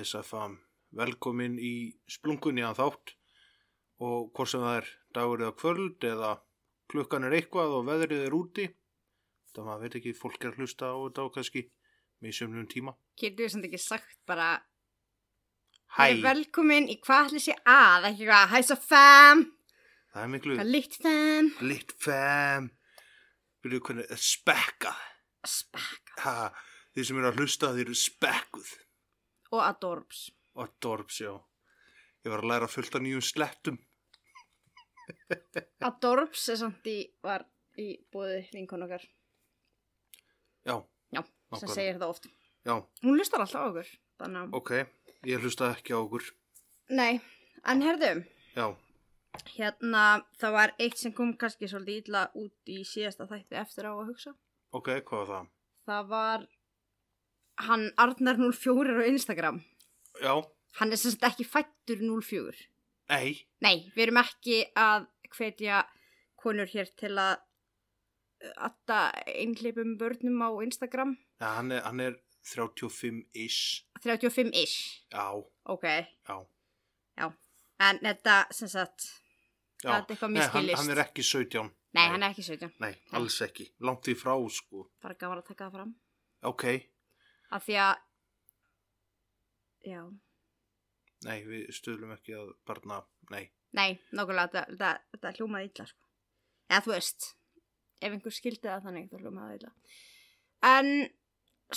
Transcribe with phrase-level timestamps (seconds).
[0.00, 0.54] Hæ Safam,
[0.96, 3.10] velkomin í splungunni að þátt.
[4.00, 6.30] Og hvort sem það er dagur eða kvöld eða
[6.88, 8.64] klukkan er eitthvað og veðrið er úti
[9.52, 11.66] það maður veit ekki, fólk er að hlusta á þetta og kannski
[12.24, 12.96] með sömnum tíma.
[13.20, 14.48] Getur við samt ekki sagt bara
[15.98, 18.08] Hæ, Velkomin í hvað ætli sé að?
[18.14, 19.46] Ekki hvað, fam
[20.14, 22.70] það er miklu Hvað litt fam lit fam
[23.60, 25.08] byrjuðu hvernig er spekkað?
[25.44, 26.52] Spekka ha,
[26.94, 28.78] þeir sem eru að hlusta þeir eru spekkuð
[29.50, 30.30] Og adorbs.
[30.54, 31.32] Og dorps, já.
[32.24, 33.78] Ég var að læra fullt af nýjum slettum.
[35.88, 37.46] Adorbs er samt í Var
[37.80, 39.02] í búið vinkon okkar.
[40.66, 40.76] Já,
[41.10, 41.74] Já, sem Nákvæmlega.
[41.74, 42.28] segir það oft.
[42.66, 43.88] Já, Hún lustar alltaf á okkur
[44.20, 44.70] Þannig ok
[45.24, 46.26] ég hlusta ekki á okkur.
[46.92, 47.20] Nei,
[47.64, 48.10] en herðu
[48.56, 48.66] já,
[49.54, 50.04] Hérna,
[50.40, 54.10] það var eitt sem kom kannski svolítið illa út í síðasta þætti eftir á að
[54.10, 54.32] hugsa.
[54.76, 55.50] Ok, hvað var það?
[55.88, 56.46] Það var
[57.66, 59.60] Hann Arnar04 á Instagram.
[60.20, 60.34] Já,
[60.78, 62.54] Hann er sem sagt ekki fættur 04
[63.10, 63.32] nei,
[63.64, 65.80] Nei, við erum ekki að hvetja
[66.40, 67.40] konur hér til að
[68.56, 71.16] atta einhleipum börnum á Instagram.
[71.40, 74.78] ja, hann er, hann er 35-ish 35-ish,
[75.12, 75.26] já,
[75.64, 75.84] ok.
[77.18, 77.26] já.
[77.80, 79.08] En þetta, sem sagt,
[79.80, 82.74] Já, er Nei, hann, hann er ekki 17 nei, hann er ekki 17.
[82.80, 84.84] Nei, alls ekki, langt því frá sko.
[85.00, 85.94] Bara gaman að taka það fram.
[86.50, 86.64] Ok,
[87.50, 88.02] Af því að,
[89.90, 90.02] já,
[91.26, 93.00] nei, við stöðlum ekki að barna,
[93.32, 94.64] nei nei, nákvæmlega,
[95.14, 96.08] þetta, hljómaði illa, sko.
[96.70, 97.26] Eða þú veist,
[98.00, 99.72] ef einhver skildi það þannig, þá hljómaði það illa.
[100.70, 100.90] En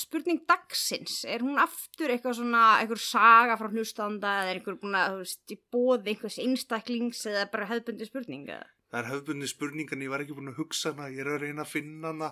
[0.03, 4.97] spurning dagsins, er hún aftur eitthvað svona, einhver saga frá hlustanda eða er einhver búin
[4.97, 8.66] að, þú veist, í bóði einhvers einstaklings eða bara hefðbundi spurning eða?
[8.94, 11.63] Það er höfbundi spurningan, ég var ekki búin að hugsa hana, ég er að reyna
[11.66, 12.28] að finna hana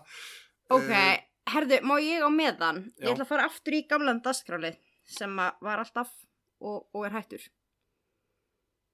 [0.71, 2.83] Ok, Eh, herðu, má ég á meðan?
[2.97, 3.05] Já.
[3.07, 4.77] Ég ætla að fara aftur í gamlan dagskrálið
[5.11, 6.11] sem var alltaf
[6.61, 7.47] og, og er hættur.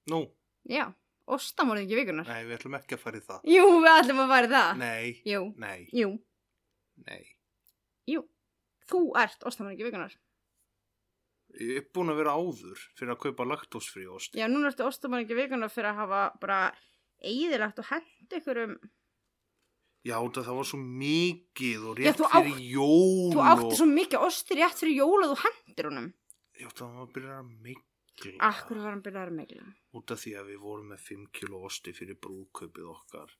[0.08, 0.22] Nú,
[0.68, 0.86] Já,
[1.28, 2.28] ostamorðingi vikunar.
[2.28, 4.70] nei, við ætlum ekki að fara í það Jú, við ætlum að fara í það.
[4.80, 6.08] Nei, Jú, nei, jú,
[7.08, 7.22] nei
[8.08, 8.24] jú.
[8.88, 10.14] Þú ert ostamorðingi vikunar.
[11.60, 15.36] Ég er búin að vera áður fyrir að kaupa laktósfrí ost Já, núna ertu ostamorðingi
[15.36, 16.58] vikunar fyrir að hafa bara
[17.24, 18.74] eigðilagt og hent ykkur um...
[20.08, 23.74] Já, það var svo mikið og Já, rétt þú fyrir jól Þú átti og...
[23.80, 26.06] svo mikið ostir rétt fyrir jól að þú hendir honum.
[26.58, 27.96] Já, það var að byrja að mikla
[28.48, 29.66] Akkur var hann byrjað að megla.
[29.98, 33.34] út af því að við vorum með 5 kilo osti fyrir brúðkaupið okkar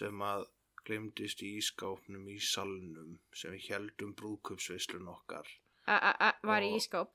[0.00, 0.46] sem að
[0.86, 5.46] glemdist í ískápnum í salnum sem við heldum brúðkaupsveislun okkar
[5.86, 7.10] Var í Og- ískáp.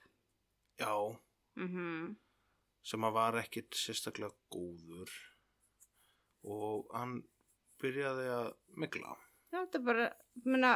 [0.80, 0.94] já,
[1.58, 2.16] Mm
[2.86, 5.10] sem að var ekkit sérstaklega góður
[6.46, 7.24] og hann
[7.82, 9.16] byrjaði að mikla
[9.54, 10.06] Já, þetta er bara,
[10.46, 10.72] minna,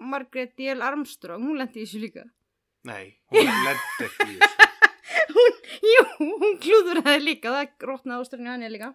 [0.00, 0.82] Margaret D.L.
[0.82, 2.24] Armstrong, hún lendi í þessu líka.
[2.88, 4.60] nei, hún lendi ekki í þessu
[5.32, 5.54] Hún,
[5.86, 8.88] jú, hún klúður það líka, það rótnað ásturinn í hann líka.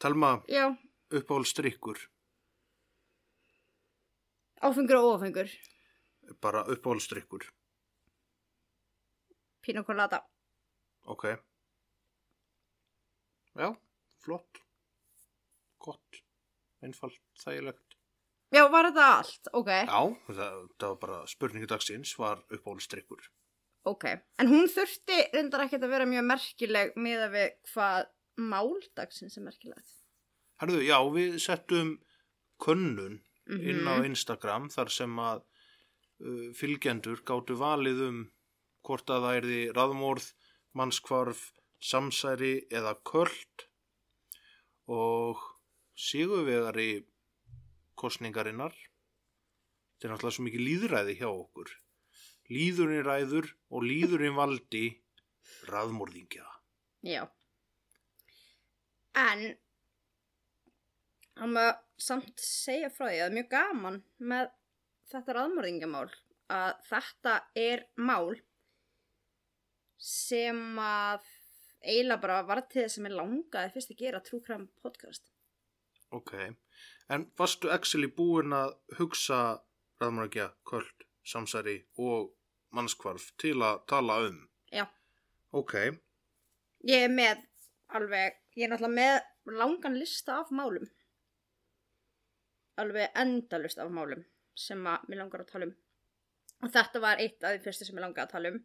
[0.00, 0.68] Talma, Já,
[1.12, 1.98] uppáhald strikkur
[4.62, 5.48] áfengur og ófengur.
[6.40, 7.48] bara uppáhald strikkur
[9.62, 10.22] Pina colada.
[11.04, 11.24] ok
[13.58, 13.68] já,
[14.24, 14.62] flott
[15.78, 16.22] gott,
[16.82, 17.98] einfalt, þægilegt
[18.52, 19.48] Já, var þetta allt?
[19.56, 23.22] Ok, Já, það, það var bara spurningu dagsins var uppáhaldstrykkur.
[23.88, 24.04] ok.
[24.38, 28.10] En hún þurfti reyndar ekkert að vera mjög merkileg með að við hvað
[28.52, 29.94] máldagsins er merkilegt.
[30.60, 31.94] Herðu, já, við settum
[32.62, 33.64] könnun Mhm.
[33.72, 35.40] inn á Instagram þar sem að
[36.22, 38.20] uh, fylgjendur gáttu valið um
[38.86, 40.28] hvort að það erði raðmórð,
[40.78, 41.40] mannskvarf,
[41.82, 43.66] samsæri eða köld
[44.88, 45.40] og
[46.02, 46.88] sigurvegari
[47.98, 51.74] kostningarinnar þetta er náttúrulega svo mikið líðræði hjá okkur
[52.52, 54.86] líðurinn ræður og líðurinn valdi
[55.70, 56.48] raðmórðingja
[57.02, 57.26] Já.
[59.18, 59.40] En
[61.38, 63.98] hann maður samt segja frá því að það er mjög gaman
[64.32, 64.52] með
[65.12, 66.08] þetta raðmörðingamál
[66.52, 68.36] að þetta er mál
[70.02, 71.26] sem að
[71.82, 75.31] eiginlega bara var til þess að mér langaði fyrst að gera Crime podcast.
[76.12, 76.32] Ok,
[77.08, 79.40] en varstu actually búin að hugsa
[80.02, 81.08] raðmörgja köld?
[81.22, 82.32] samsæri og
[82.74, 84.40] mannskvarf til að tala um.
[84.74, 84.88] Já.
[85.54, 85.76] Ok,
[86.82, 87.44] Ég er með
[87.94, 90.88] alveg, ég er náttúrulega með langan lista af málum.
[92.82, 94.24] Alveg endalust af málum
[94.58, 95.76] sem að mér langar að tala um.
[96.62, 98.58] Og þetta var eitt af því fyrstu sem ég langar að tala um.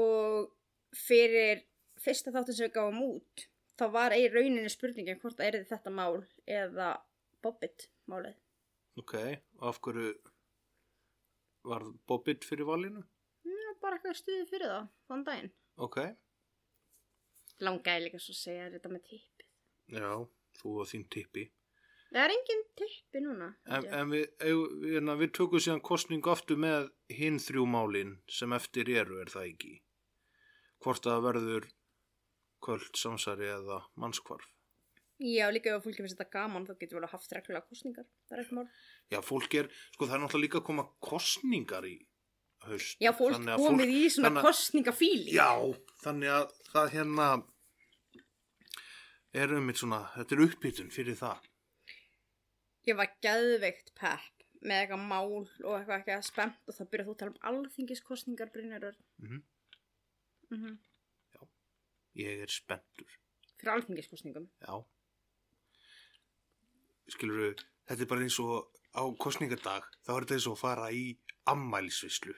[0.00, 0.48] Og
[0.96, 1.66] fyrir
[2.00, 3.44] fyrsta þáttin sem við gáum út,
[3.78, 6.88] þá var ei rauninni spurningin hvort það erði þetta mál eða
[7.42, 8.34] Bobbit málið.
[8.98, 9.14] ok.
[9.62, 10.14] Af hverju
[11.68, 13.04] var Bobbit fyrir valinu?
[13.46, 15.52] Já, bara eitthvað stuði fyrir það, þann daginn.
[15.78, 15.98] Ok,
[17.64, 19.46] Langaði líka svo að segja þetta með tippi.
[19.94, 20.10] já,
[20.60, 21.44] þú og þín tippi.
[22.08, 23.48] Það er engin tippi núna.
[23.66, 28.54] En, en við, við, hérna, við tökum síðan kostningu aftur með hinn þrjú málin sem
[28.56, 29.72] eftir eru, er það ekki?
[30.84, 31.66] Hvort það verður
[32.64, 34.46] kvöld, samsæri eða mannskvarf.
[35.18, 38.06] Já, líka ef fólki finnst þetta gaman þá getur vel að haft reglulega kostningar.
[38.28, 38.68] Það er ekkert mál.
[39.10, 41.94] Já, fólk er, sko það er náttúrulega líka að koma kostningar í
[42.68, 42.96] haust.
[43.02, 45.32] Já, fólk að komið í svona þannig að- kostningafíli.
[45.34, 45.50] Já,
[46.04, 47.28] þannig að það hérna
[49.34, 51.38] er um eitt svona, þetta er uppbytun fyrir það.
[52.88, 57.14] Ég var geðveikt pepp með eitthvað mál og eitthvað ekki spennt og þá byrjað þú
[57.14, 58.96] að tala um alþingiskostningar Brynjarur.
[59.18, 59.42] Mhm.
[60.50, 60.78] Mm -hmm.
[62.18, 63.10] Ég er spenntur,
[63.58, 64.48] Fyrir alþingiskostningum.
[64.64, 64.74] já.
[67.08, 67.54] Skilur
[67.88, 71.04] þetta er bara eins og á kostningadag, þá er þetta eins og að fara í
[71.48, 72.34] ammælisvislu.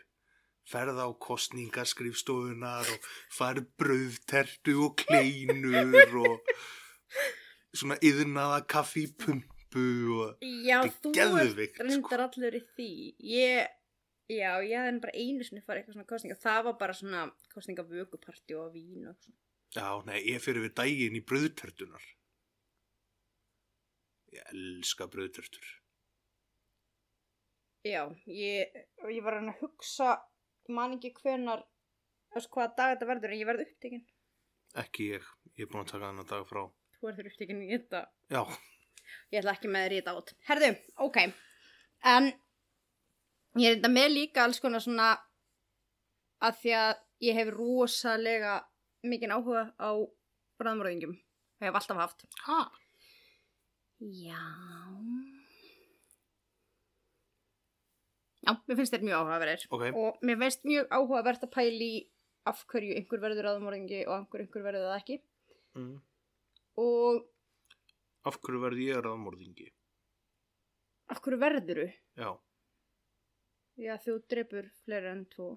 [0.70, 6.52] Ferða á kostningaskrifstofunar og farið brauðtertu og kleinur og
[7.74, 9.86] svona yðnaða kaffi í pumpu
[10.20, 12.90] og Já, þú ert reyndar allur í því.
[13.32, 13.66] Ég,
[14.30, 16.38] já, ég hefði bara einu sinni farið eitthvað svona kostninga.
[16.44, 17.24] Það var bara svona
[17.56, 19.38] kostningavökuparti og vín og svona.
[19.76, 22.06] Já, nei, ég fyrir við daginn í brauðtertunar.
[24.34, 25.69] Ég elska brauðtertur.
[27.87, 28.75] Já, ég,
[29.08, 30.17] ég var að hugsa,
[30.69, 31.62] man ekki hvenar,
[32.34, 34.02] þess hvaða dag þetta verður en ég verð upptekinn.
[34.82, 36.66] Ekki ég, ég er búin að taka þennan dag frá.
[36.99, 38.05] Þú verður upptekinn í þetta.
[38.31, 38.43] Já,
[39.31, 40.32] Ég ætla ekki með þér í þetta át.
[40.49, 40.70] Herðu,
[41.06, 41.19] ok.
[42.11, 42.28] En
[43.61, 45.11] ég er þetta með líka alls konar svona
[46.46, 46.93] að því að
[47.26, 48.55] ég hef rosalega
[49.06, 49.91] mikinn áhuga á
[50.61, 51.14] bræðmörðingjum.
[51.61, 52.26] Það hef alltaf haft.
[52.47, 52.61] ha?
[54.00, 54.43] Já.
[58.41, 59.64] Já, mér finnst þetta mjög áhugaverðir.
[59.76, 61.91] Ok, Og mér finnst mjög áhugavert að pæli
[62.49, 65.19] af hverju einhver verður aðmörðingi og af hverju einhver verður það ekki.
[65.76, 65.97] mm.
[66.81, 67.26] Og
[68.31, 69.69] af hverju verði ég raðmorðingi?
[71.11, 71.87] af hverju verður þú?
[72.23, 72.31] Já.
[73.81, 75.49] Já, þú drefur fleira en tvo.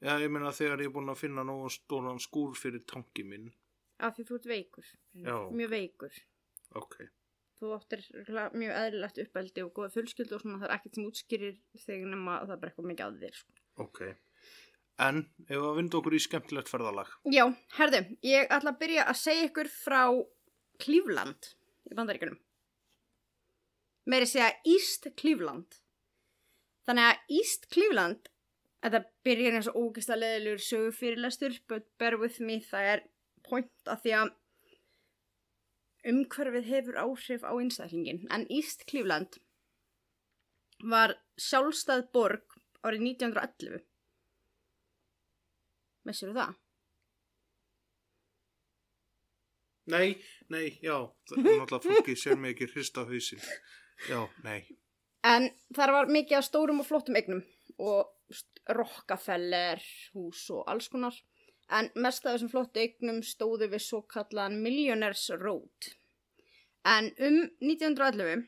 [0.00, 3.50] Já, ég meina þegar ég er búin að finna nógu stóran skúr fyrir tanki minn.
[4.00, 4.92] Af því þú ert veikur.
[5.12, 5.34] Já.
[5.52, 6.20] Mjög veikur.
[6.80, 7.02] Ok,
[7.60, 11.56] Þú örugglega mjög eðlilegt uppeldi og góða fullskildu og svona það er ekkert sem útskýrir
[11.82, 13.34] þig nema að það eitthvað mikið að þér.
[13.40, 13.56] Sko.
[13.84, 13.98] ok.
[15.00, 17.10] En, ef að vinda okkur í skemmtilegt ferðalag.
[17.32, 17.42] Já,
[17.76, 20.00] herðu, ég ætla að byrja að segja ykkur frá
[20.80, 21.50] Cleveland
[21.90, 22.40] í bandaríkunum.
[24.08, 25.80] Meiri segja East Cleveland.
[26.88, 28.32] Þannig að East Cleveland,
[28.84, 33.04] þetta byrjar eins og ógist að leðilegur sögu fyrirlestur, but bear with me, það er
[33.46, 34.32] point að því að
[36.10, 38.24] umhverfið hefur áhrif á einstaklingin.
[38.32, 39.40] En East Cleveland
[40.80, 42.56] var sjálfstæð borg
[42.86, 43.84] árið 1911.
[46.08, 46.56] Messir það?
[49.90, 50.08] Nei,
[50.48, 50.94] nei, já,
[51.28, 53.42] það er náttúrulega fólki mig ekki hrista hausinn.
[54.08, 54.62] Já, nei.
[55.26, 57.42] En þar var mikið af stórum og flottum eignum
[57.76, 58.08] og
[58.70, 59.82] Rockefeller
[60.14, 61.16] hús og alls konar.
[61.70, 65.90] En mest af þessum flottu eignum stóðu við svo kallaðan Millionaires Road.
[66.86, 68.46] En um 1911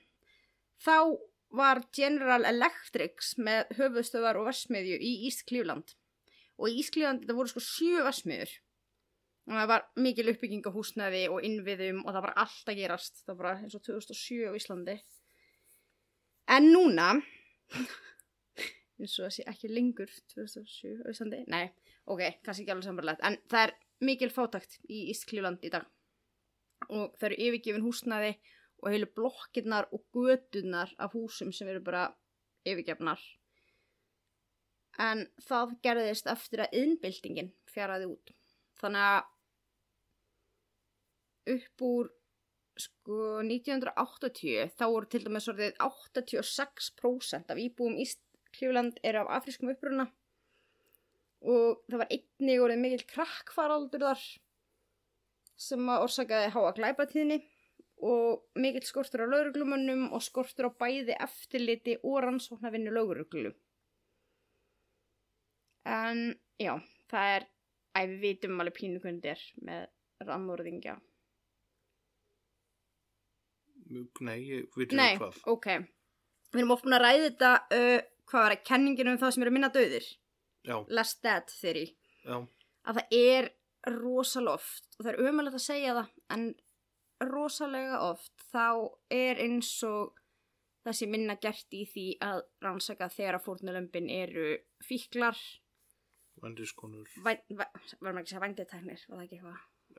[0.83, 0.97] þá
[1.53, 5.95] var General Electrics með höfuðstöðar og vesmiðju í East Cleveland.
[6.59, 8.53] Og í East Cleveland þetta voru sko sjö vesmiður.
[9.51, 13.23] Og það var mikil uppbygging á húsnæði og innviðum og það var allt að gerast.
[13.27, 14.97] Það var eins og 2007 á Íslandi.
[16.53, 17.09] En núna,
[19.03, 21.65] eins og það sé ekki lengur 2007 á Íslandi, nei,
[22.07, 25.87] ok, kannski ekki alveg sambarlegt, en það er mikil fátakt í Cleveland í dag.
[26.91, 28.33] Og það eru yfirgefin húsnæði
[28.83, 32.09] og heilu blokkirnar og göturnar af húsum sem eru bara
[32.67, 33.21] yfirgefnar.
[35.01, 38.35] En það gerðist eftir að innbyltingin fjaraði út.
[38.83, 39.23] Þannig að
[41.53, 42.11] upp úr
[42.83, 48.07] sko 1980 þá voru til dæmis orðið 86% af íbúum í
[48.53, 50.09] Klífland eru af afrískum uppruna
[51.43, 54.21] og það var einnig orðið mikill krakkfaraldur þar
[55.63, 57.39] sem að orsakaði háa glæpatíðni
[58.03, 63.53] og mikill skortur á lauruglumönnum og skortur á bæði eftirliti og rannsóknarvinnu lauruglu.
[65.87, 66.23] En
[66.63, 66.75] já,
[67.11, 67.47] það er,
[67.95, 70.97] æ, við vitum alveg pínu hvernig þetta er með rannmórðingja.
[73.93, 75.39] Nei, Nei, ekki hvað.
[75.53, 75.69] ok.
[76.53, 77.99] Við erum búin að ræða þetta, uh,
[78.33, 80.09] hvað var að kenningin um það sem eru minna döðir.
[80.67, 81.87] Já, Less dead theory.
[82.25, 82.37] já,
[82.87, 83.49] Að það er
[83.93, 86.45] rosalega oft, og það er umhverfilegt að segja það, en
[87.33, 88.67] rosalega oft þá
[89.15, 90.17] er eins og
[90.83, 94.47] það sé minna gert í því að rannsaka þegar að fórnulömpin eru
[94.87, 95.39] fíklar,
[96.43, 99.43] vendiskonur, varum ekki að segja það ekki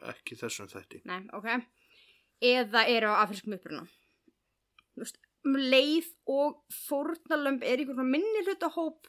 [0.10, 1.02] ekki þessum þætti.
[1.08, 1.50] Nei, ok.
[2.44, 3.86] Eða eru á afriskum uppruna.
[4.94, 9.08] Þú veist, leið og fórnalömp er einhvern veginn minni hlutahóp,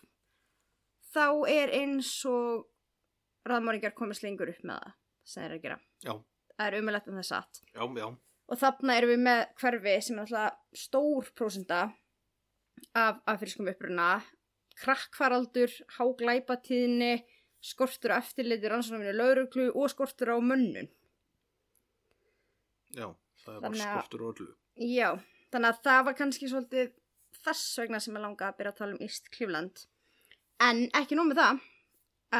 [1.15, 2.65] þá er eins og
[3.47, 5.81] raðmóringar komist lengur upp með það, sem eru að gera.
[6.05, 6.15] Já,
[6.55, 7.61] Það er umulegt en það er satt.
[7.75, 8.09] já, já,
[8.49, 11.79] Og þarna erum við með hverfi sem er alltaf stór prósenda
[12.95, 14.09] af afriskum uppruna,
[14.83, 17.25] krakkfaraldur, háglæpatíðni,
[17.65, 20.91] skortur á eftirliti rannsóknarvinni lauruglu og skortur á mönnun.
[22.95, 23.09] já,
[23.45, 24.51] það er bara skortur á öllu.
[24.77, 25.09] Já,
[25.55, 26.95] þannig að það var kannski svolítið
[27.45, 29.85] þess vegna sem ég langa að byrja að tala um East Cleveland.
[30.65, 31.63] En ekki nóg með það,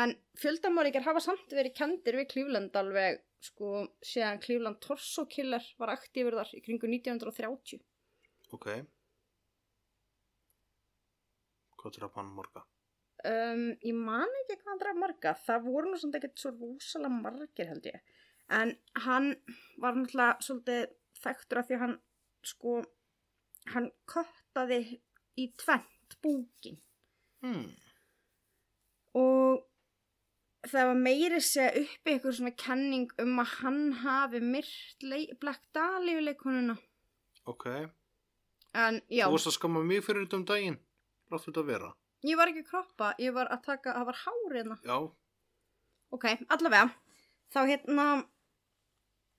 [0.01, 5.95] en fjöldamóríkjar hafa samt verið kendir við Cleveland alveg, sko, séðan Cleveland Torso Killer var
[5.95, 7.83] aktífur þar í kringu 1930.
[8.55, 8.71] Ok.
[11.81, 12.65] Hvað draf hann morga?
[13.25, 17.23] Um, ég man ekki hvað hann draf marga, það voru nú samt ekkert svo rosalega
[17.25, 18.17] margir held ég.
[18.53, 18.75] En
[19.07, 19.31] hann
[19.81, 20.91] var náttúrulega svolítið
[21.23, 21.95] þekktur af því að hann,
[22.45, 22.83] sko,
[23.73, 24.81] hann köttaði
[25.41, 26.77] í tvent búkin.
[27.45, 27.67] Hmm,
[29.19, 29.65] og
[30.65, 35.05] það var meiri segja uppi eitthvað svona kenning um að hann hafi myrt
[35.43, 36.77] Black Dahlia leikonuna
[37.45, 37.67] ok.
[38.73, 40.79] en Þú varst að skamma mig fyrir þetta um daginn.
[41.33, 41.91] Láttu þetta vera.
[42.25, 44.97] ég var ekki að kroppa ég var að taka, það var hárið Já,
[46.17, 46.89] ok, allavega
[47.53, 48.07] þá hérna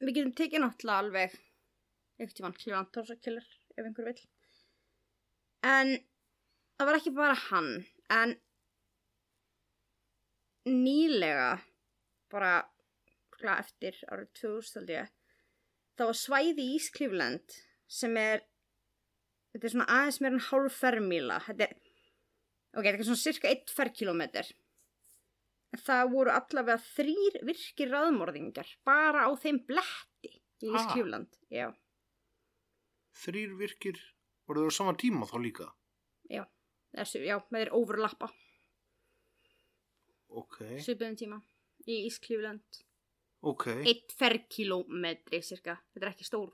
[0.04, 1.38] við getum tekið náttúrulega alveg
[2.20, 4.24] eitthvað tímann klífan tórsakilur ef einhver vill.
[5.66, 5.94] En
[6.78, 7.72] það var ekki bara hann
[8.14, 8.36] en
[10.66, 11.52] nýlega
[12.34, 12.56] bara
[13.60, 15.10] eftir árið 2000 held ég
[16.00, 18.42] það var svæði í Cleveland sem er
[19.54, 21.38] þetta er svona aðeins meira en hálf fermíla.
[21.46, 21.76] Þetta er
[22.76, 24.50] ok, þetta er svona cirka 1 ferkilometr
[25.84, 30.32] það voru allavega þrýr virkir raðmorðingar bara á þeim bletti
[30.64, 30.86] í Ha?
[30.94, 31.68] Cleveland já,
[33.24, 34.00] þrýr virkir.
[34.46, 35.68] Voru þau á sama tíma þá líka?
[36.30, 36.44] já,
[36.98, 38.28] þessu, já, með þeir overlappa
[40.36, 41.38] Ok, svipuðum tíma
[41.88, 42.80] í Cleveland
[43.46, 43.68] ok.
[43.86, 46.54] 1 ferkilometri cirka, þetta er ekki stór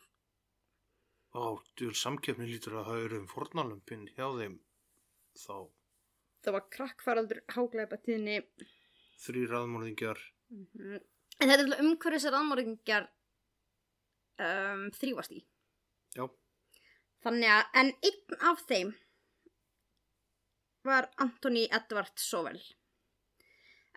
[1.31, 4.57] Á, djúl samkeppni lítur að það eru um fornalömpin hjá þeim
[5.39, 5.55] þá
[6.43, 8.41] það var krakkfaraldur háglæpa tíðni
[9.21, 10.19] þrý raðmörðingjar.
[10.51, 13.07] en þetta er umhverfis að raðmorðingar
[14.43, 15.41] um, þrýfast í
[16.17, 16.25] Já,
[17.21, 18.93] Þannig að, en einn af þeim
[20.87, 22.61] var Anthony Edward Sowell.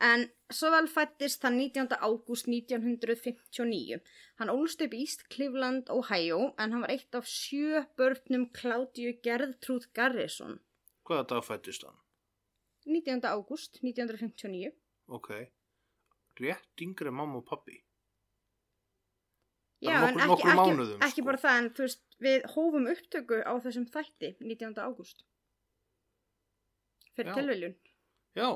[0.04, 1.94] En Sowell fættist þann 19.
[2.02, 4.00] ágúst 1959.
[4.40, 9.14] Hann ólst upp í East Cleveland, Ohio, en hann var eitt af sjö börnum Claudiu
[9.22, 10.58] Gerðtrúð Garrison.
[11.04, 11.96] hvaða dag fættist hann?
[12.84, 13.22] 19.
[13.24, 14.72] ágúst 1959.
[15.06, 15.30] Ok,
[16.40, 17.83] rétt yngri en mamma og pappi.
[19.84, 21.24] Já, Bara en nokkur- ekki, ekki, mánuðum, ekki sko.
[21.28, 24.78] bara það, en þú veist, við hófum upptöku á þessum þætti 19.
[24.80, 25.24] ágúst.
[27.14, 27.34] Fyrir Já.
[27.38, 27.74] tilviljun.
[28.34, 28.48] Já,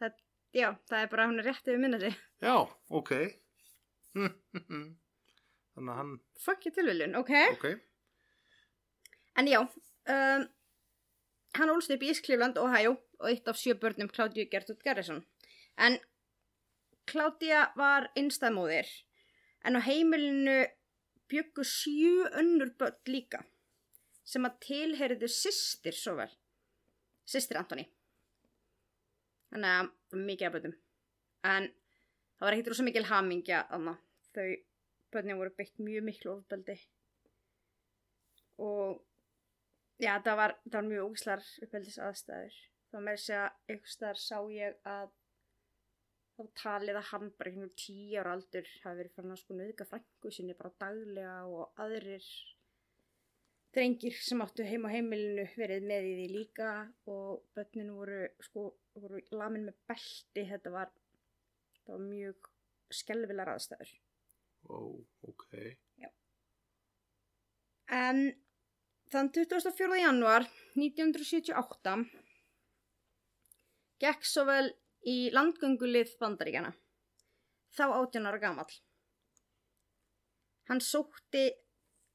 [0.00, 0.16] Það,
[0.52, 2.10] já, það er bara hún er rétt yfir minnati.
[2.42, 2.56] já,
[2.90, 3.10] ok.
[5.74, 6.12] Þannig að hann,
[6.44, 7.32] Fuck ég tilviljun, ok?
[7.56, 7.66] ok,
[9.36, 10.44] En já, um,
[11.58, 15.24] hann ólst upp í East Cleveland, Ohio og eitt af sjö börnum Claudia Gertrud Garrison.
[15.78, 15.98] En
[17.10, 18.86] Claudia var einstæðmóðir
[19.64, 20.56] en á heimilinu
[21.30, 23.42] byggu sjö önnur börn líka
[24.24, 26.30] sem að tilheyriðu systir svo vel.
[27.28, 27.84] Systir Antoni.
[29.52, 30.76] Þannig að mikið af börnum.
[31.44, 31.68] En
[32.36, 33.96] það var ekkert rosa mikil hamingja þarna.
[34.34, 34.48] Þau
[35.14, 36.78] börnin voru beitt mjög miklu ofbeldi
[38.64, 39.00] og
[39.98, 42.56] já, það var, það var mjög ógislar uppeldis aðstæður.
[42.94, 45.12] Var með þess að einhvers staðar sá ég að
[46.34, 49.86] þá talið að hann bara einhvern tíu ára aldur hafi verið farin að sko nöðga
[49.90, 52.26] frængu sinni bara daglega og aðrir
[53.74, 56.72] drengir sem áttu heim á heimilinu verið með í því líka
[57.10, 58.66] og börnin voru sko
[58.98, 60.92] voru lamin með belti þetta var,
[61.82, 62.50] það var mjög
[62.94, 63.94] skelvilar aðstæður
[64.70, 64.78] ó,
[65.26, 65.48] ok.
[67.94, 68.20] En
[69.12, 69.98] þann 24.
[70.00, 71.98] januar 1978
[74.02, 74.72] gekk svo vel
[75.10, 76.72] í landgöngulið bandaríkjana.
[77.74, 78.74] Þá 18 ára gamall.
[80.70, 81.48] Hann sótti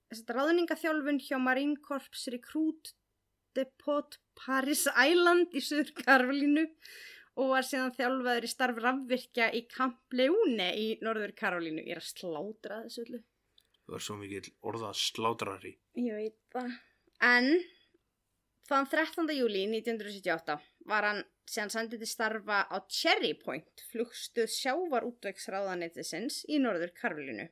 [0.10, 2.94] ráðningaþjálfun hjá Marine Corps Recruit
[3.58, 6.66] Depot Paris Island í Suður Karolínu
[7.40, 11.84] og var síðan þjálfaður í starf rafvirkja í Camp Leone í Norður Karolínu.
[11.86, 13.22] Ég er að slátra þessu öllu.
[13.86, 15.74] Það var svo mikið orða slátrari.
[15.98, 16.74] Ég veit það.
[17.26, 17.48] En
[18.70, 19.32] þann 13.
[19.38, 26.60] júli 1978 var hann síðan sendið til starfa á Cherry Point, flugstuð sjávar útvegsráðanettisins í
[26.62, 27.48] Norður Karolínu.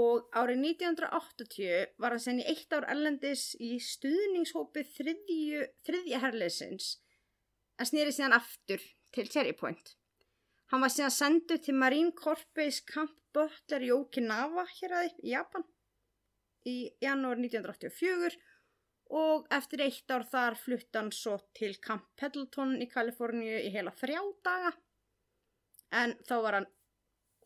[0.00, 6.92] Og árið 1980 var hann senni eitt ár ellendis í stuðningshópi þriðju, þriðja herleysins
[7.80, 9.96] en snýri síðan aftur til Cherry Point.
[10.70, 12.46] Hann var síðan sendur til Marine Corps
[12.86, 15.66] Camp Butler í Okinawa hér aðeins í Japan
[16.68, 18.36] í janúar 1984
[19.10, 23.92] og eftir eitt ár þar flutt hann svo til Camp Pendleton í Kaliforníu í heila
[23.98, 24.72] þrjá daga
[26.02, 26.68] en þá var hann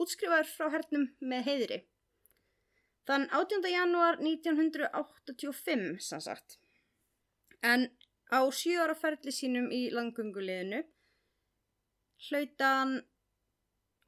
[0.05, 1.79] útskrifaður frá hernum með heiðri.
[3.09, 3.69] Þann 18.
[3.69, 6.59] janúar 1985 sannsagt.
[7.65, 7.89] En
[8.33, 10.83] á sjö ára ferli sínum í langgunguleginu
[12.29, 12.95] hlauta hann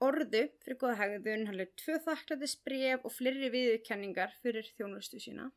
[0.04, 5.50] orðu fyrir goða hegðun, hann hlaut tvö þakklæðis bref og fleiri viðurkenningar fyrir þjónustu sína.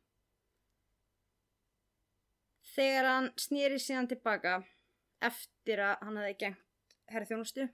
[2.70, 4.60] Þegar hann snýri síðan tilbaka
[5.24, 7.66] eftir að hann hefði gengt herri þjónustu,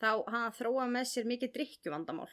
[0.00, 2.30] þá hann þróað með sér mikið drikkjuvandamál.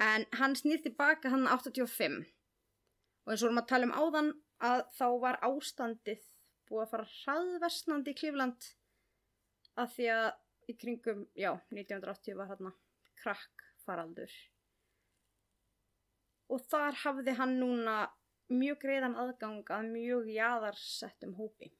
[0.00, 4.30] En hann snýr tilbaka hann 85 og eins og vorum að tala um áðan
[4.70, 6.22] að þá var ástandið
[6.68, 8.70] búið að fara hraðversnandi í Klífland
[9.80, 10.28] að því að
[10.70, 12.72] í kringum, já, 1980 var hérna
[13.20, 14.34] krakk faraldur
[16.50, 17.96] og þar hafði hann núna
[18.50, 21.70] mjög greiðan aðgang að mjög jaðarsettum hópi.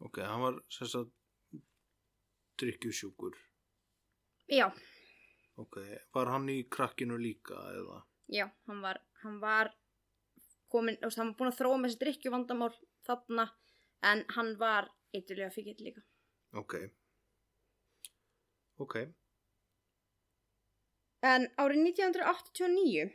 [0.00, 1.16] Ok, hann var sérstaklega
[2.60, 3.36] drikkjusjúkur.
[4.50, 4.70] Já,
[5.60, 5.76] Ok,
[6.14, 7.98] var hann í krakkinu líka eða?
[8.32, 9.68] já, hann var, hann var
[10.72, 12.70] komin, þú veist, hann var búin að þróa með þessi drikkjuvandamál
[13.04, 13.44] þarna
[14.10, 16.02] en hann var eitthvað fyrir líka.
[16.56, 16.74] Ok.
[18.80, 18.96] Ok.
[21.22, 23.10] En árið 1989,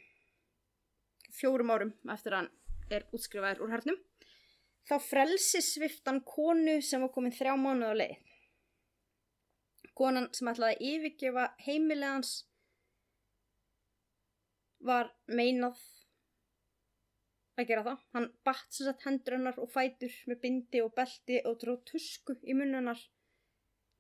[1.36, 4.00] fjórum árum eftir að hann er útskrifaður úr hernum,
[4.86, 8.16] þá frelsi sviftan konu sem var komin þrjá mánuð á leið.
[9.96, 12.32] Konan sem ætlaði að yfirgefa heimilið hans
[14.86, 15.80] var meinað
[17.56, 18.02] að gera það.
[18.16, 22.36] Hann batt sér satt hendur hennar og fætur með bindi og belti og dróð tusku
[22.44, 23.00] í munn hennar,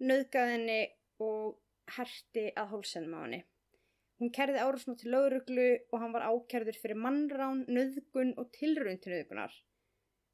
[0.03, 0.79] nöðgaði henni
[1.23, 1.61] og
[1.95, 3.41] herti að hálsenum á henni.
[4.21, 9.12] Hún kerði árusna til lauruglu og hann var ákerður fyrir mannrán, nöðgun og tilraun til
[9.12, 9.56] nöðgunar.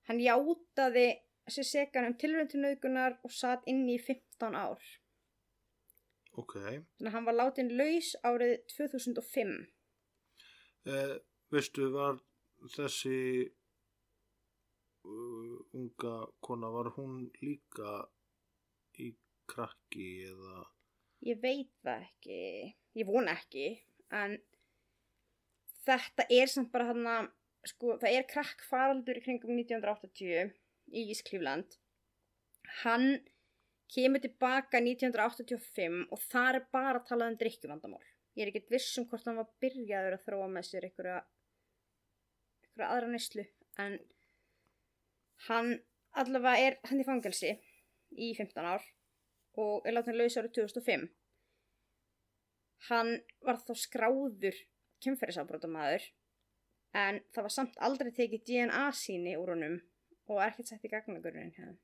[0.09, 1.07] Hann játaði
[1.49, 4.83] sér segan um tilraun til nöðgunar og satt inn í 15 ár.
[6.39, 6.55] Ok.
[6.55, 9.55] Þannig að hann var látin laus árið 2005.
[10.91, 11.15] Eh,
[11.53, 12.21] veistu, var
[12.75, 13.17] þessi
[15.05, 16.13] uh, unga
[16.45, 17.97] kona, var hún líka
[19.01, 19.11] í
[19.49, 20.63] krakki eða?
[21.27, 22.39] Ég veit það ekki,
[22.97, 23.67] ég vona ekki,
[24.11, 24.37] en
[25.85, 27.29] þetta er samt bara hann að,
[27.71, 30.51] sko, það er krakkfaraldur í kringum 1980
[30.91, 31.77] í Ísklífland.
[32.81, 33.21] Hann
[33.91, 38.03] kemur tilbaka 1985 og það er bara að tala um drikkjuvandamál.
[38.37, 41.17] Ég er ekkert viss um hvort hann var byrjaður að þróa með sér einhverja,
[42.63, 43.45] einhverja aðra neyslu,
[43.83, 43.97] en
[45.49, 45.73] hann
[46.21, 47.51] allavega er hann í fangelsi
[48.11, 48.85] í 15 ár
[49.59, 51.09] og er látið laus árið 2005.
[52.89, 53.13] Hann
[53.45, 54.57] var þá skráður
[55.05, 56.07] kemferðisafbrótamæður
[56.97, 59.77] en það var samt aldrei tekið DNA síni úr honum
[60.27, 61.77] og er ekkert sett í gagnagurinn hérna.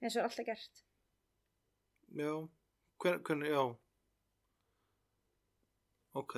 [0.00, 0.82] og er alltaf gert.
[2.16, 2.32] Já,
[3.02, 3.64] hver, hvernig, já.
[6.18, 6.36] Ok,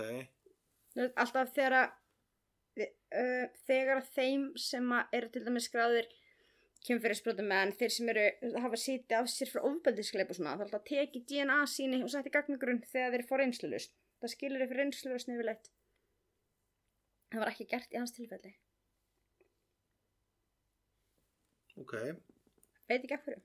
[0.92, 1.92] Alltaf þegar að
[2.84, 6.08] uh, þegar að þeim sem að eru til dæmis skráður
[6.88, 8.24] kemferðisbrótamæðan, þeir sem eru
[8.64, 12.10] hafa sítið af sér frá ofbeldisgleip og svona, það er alltaf tekið DNA síni og
[12.10, 13.94] sett í gagnagurinn þegar þeir fá reynslulust.
[14.22, 15.70] Það skilur þeir fyrir reynslulust yfirleitt.
[17.32, 18.54] Það var ekki gert í hans tilfelli.
[21.82, 21.94] ok,
[22.90, 23.40] Veit ekki af hverju.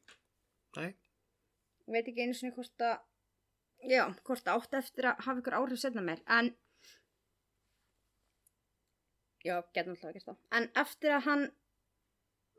[0.77, 0.89] nei,
[1.87, 2.97] veit ekki einu sinni hvort að
[3.87, 6.49] já, hvort að átti eftir að hafa ykkur áhrif setna mér, en
[9.45, 11.45] já, getur náttúrulega gert það en eftir að hann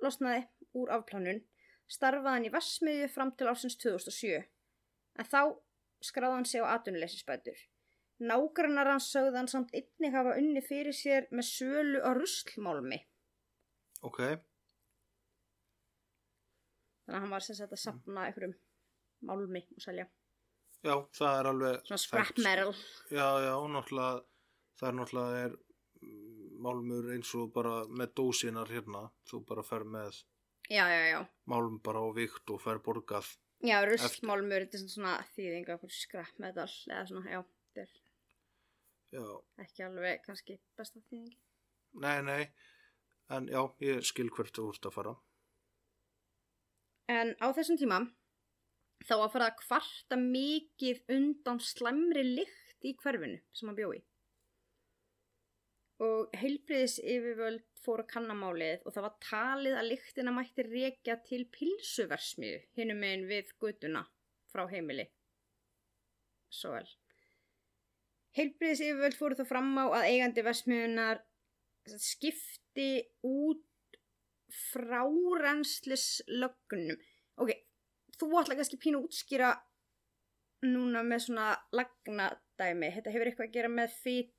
[0.04, 0.44] losnaði
[0.78, 1.40] úr afplánun
[1.88, 5.40] starfaði hann í Vassmiðju fram til ársins 2007 en þá
[6.04, 7.58] skráði hann sig á atvinnuleysisbætur.
[8.18, 12.98] Nágrannar hans sögði hann samt einnig hafa unni fyrir sér með sölu á ruslmálmi.
[14.06, 14.20] Ok,
[17.08, 18.54] þannig að hann var sem sagt að sapna einhverjum
[19.26, 20.06] málmi og selja.
[20.86, 22.74] Já, það er alveg svona scrap metal.
[23.10, 24.20] Já, já, náttúrulega
[24.78, 25.56] það er náttúrulega er
[26.64, 30.22] málmur eins og bara með dósinar hérna, þú bara fer með
[30.68, 33.30] já, já, já, málm bara á vikt og fer borgað.
[33.64, 37.42] Já, rustmálmur þetta er svona þýðing af einhverjum scrap metal eða svona, já,
[37.74, 37.96] þetta er
[39.08, 39.24] Já,
[39.64, 41.38] ekki alveg kannski besta þýðingi
[41.92, 42.42] nei, nei.
[43.32, 45.14] En já, ég skil hvert þú ert að fara.
[47.12, 48.02] En á þessum tíma
[49.08, 54.00] þá var farið að kvarta mikið undan slæmri lykt í hverfinu sem hann bjói.
[56.04, 61.42] Og heilbriðis yfirvöld fór að kannamálið og það var talið að lyktina mætti rekja til
[61.54, 64.04] pilsuversmiðu hinum megin við gutuna
[64.52, 65.08] frá heimili.
[66.54, 66.86] Svo vel.
[68.38, 71.24] Heilbriðis yfirvöld fóru þá fram á að eigandi versmiðunar
[71.96, 72.90] skipti
[73.26, 73.64] út
[74.48, 76.98] frárenslislögnum
[77.42, 77.50] ok,
[78.18, 79.50] þú ætla kannski pínu að útskýra
[80.66, 84.32] núna með svona lagnadæmi þetta hefur eitthvað að gera með fit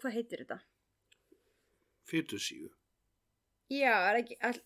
[0.00, 0.58] hvað heitir þetta?
[2.08, 2.70] Fytusíu
[3.72, 4.60] já, er ekki all...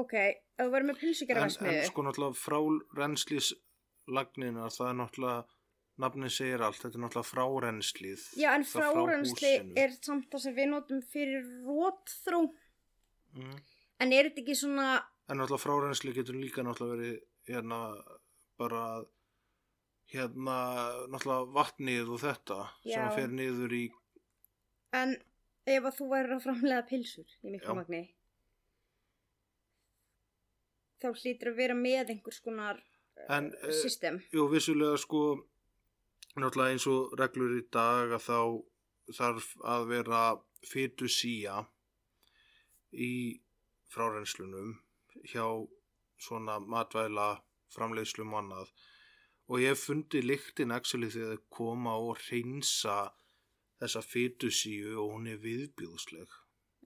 [0.00, 0.14] ok,
[0.60, 2.58] þú verður með pilsugjara en, en sko náttúrulega frá
[3.00, 5.62] rennslíslagnina það er náttúrulega
[6.02, 10.44] nafnið segir allt, þetta er náttúrulega frárennslið já, en það frá frárensli er samt það
[10.46, 12.40] sem við notum fyrir rótþró
[13.38, 13.58] mm.
[14.02, 14.88] en er þetta ekki svona
[15.24, 17.78] En náttúrulega frárensli getur líka náttúrulega verið hérna
[18.60, 18.82] bara
[20.12, 20.56] hérna
[21.12, 23.04] náttúrulega vatnið og þetta sem Já.
[23.06, 23.84] að fer niður í
[24.94, 25.16] En
[25.64, 27.78] ef að þú værir að framlega pilsur í miklu Já.
[27.78, 28.02] magni
[31.00, 32.80] þá hlýtur að vera með einhvers konar
[33.28, 34.20] en uh, eh, system.
[34.34, 35.24] jú vissulega sko
[36.34, 38.38] náttúrulega eins og reglur í dag að þá
[39.18, 40.22] þarf að vera
[40.64, 41.60] fytusía
[42.92, 43.12] í
[43.92, 44.74] frárennslunum
[45.30, 45.44] hjá
[46.20, 47.28] svona matvæla
[47.74, 48.72] framleiðslum og annað
[49.50, 52.96] og ég hef fundið lyktin actually þegar þau koma og reynsa
[53.82, 56.40] þessa fytusíu og hún er viðbjóðsleg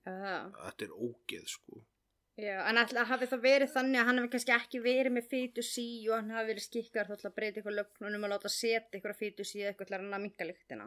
[0.09, 1.83] Uh, þetta er ógeð sko
[2.39, 5.65] já, en alltaf hafi það verið þannig að hann hefði kannski ekki verið með fytu
[5.67, 8.81] sí og hann hafi verið skikkar þá ætla að breyta eitthvað lögnunum að láta setja
[8.95, 10.87] eitthvað fytu sí eða eitthvað til að hann að minka lyktina.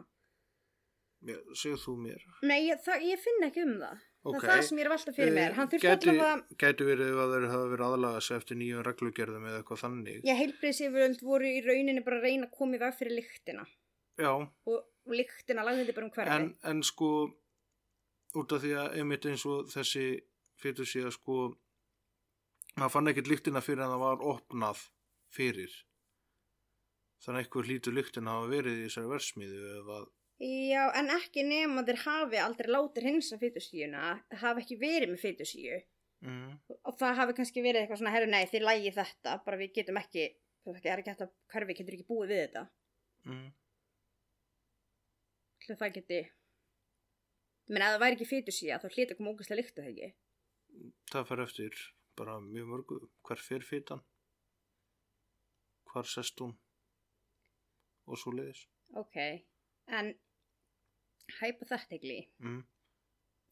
[1.54, 4.00] Segðu þú mér Nei, ég, það, ég finn ekki um það.
[4.02, 4.38] Það Ok.
[4.42, 5.54] er það sem ég er valda fyrir mér.
[5.60, 8.82] Hann þurfti Eh, alltaf að, gæti verið að þeir hafa verið aðlaga sig eftir nýjum
[8.88, 12.82] reglugerðum eða eitthvað þannig já, heilbriðsiföld voru í rauninni bara að reyna að koma í
[12.82, 13.68] veg fyrir lyktina
[14.18, 14.82] já, og,
[15.66, 16.36] lagði þetta bara um hverfi.
[16.36, 17.10] en, en sko
[18.38, 20.06] út af því að einmitt eins og þessi
[20.62, 21.38] fyrir síðan sko
[22.78, 24.84] maður fann ekkert lyktina fyrir en það var opnað
[25.32, 25.74] fyrir
[27.22, 30.10] þannig að eitthvað hlýtur lyktina hafa verið í þessari versmiðu ef að
[30.42, 34.06] Já, en ekki nema þeir hafi aldrei látið hinsa fytusíuna,
[34.40, 35.76] hafi ekki verið með fytusíu
[36.26, 36.48] mm,
[36.88, 40.00] og það hafi kannski verið eitthvað svona, herru nei, þið lægi þetta, bara við getum
[40.00, 40.24] ekki,
[40.66, 42.64] það er ekki hægt að hverfi getur ekki búið við þetta.
[43.28, 43.46] mm,
[45.62, 46.20] Ætli það geti,
[47.70, 50.08] menn að það væri ekki fytusíja, þá hlýta koma ógæslega líktu það ekki.
[51.12, 51.82] það fer eftir
[52.18, 52.98] bara mjög mörgu
[53.28, 54.02] hver fyrir fytan
[55.92, 56.56] hvar sest hún
[58.08, 58.66] og svo leiðis
[58.98, 59.16] Ok,
[59.86, 60.10] en
[61.38, 62.60] hypothetically, mm.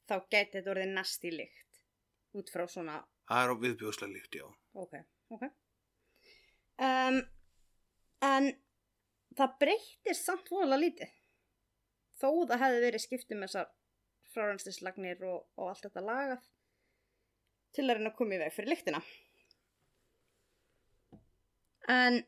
[0.09, 1.81] þá geti þetta orðið næsti líkt
[2.37, 2.99] út frá svona
[3.31, 4.49] það er á viðbjóðslega líkt, já
[4.81, 4.99] Ok,
[5.35, 5.47] ok.
[6.81, 7.19] Um,
[8.25, 8.51] en
[9.37, 11.17] það breytir samt voðalega lítið.
[12.21, 13.71] Þó það hefði verið skiptum þessar
[14.35, 16.49] frárenslislagnir og, og allt þetta lagað
[17.75, 19.01] til að reyna að koma í veg fyrir lyktina.
[21.91, 22.21] En,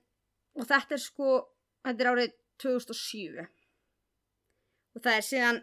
[0.59, 1.33] og þetta er sko,
[1.87, 3.45] þetta er árið 2007.
[4.93, 5.61] Og það er síðan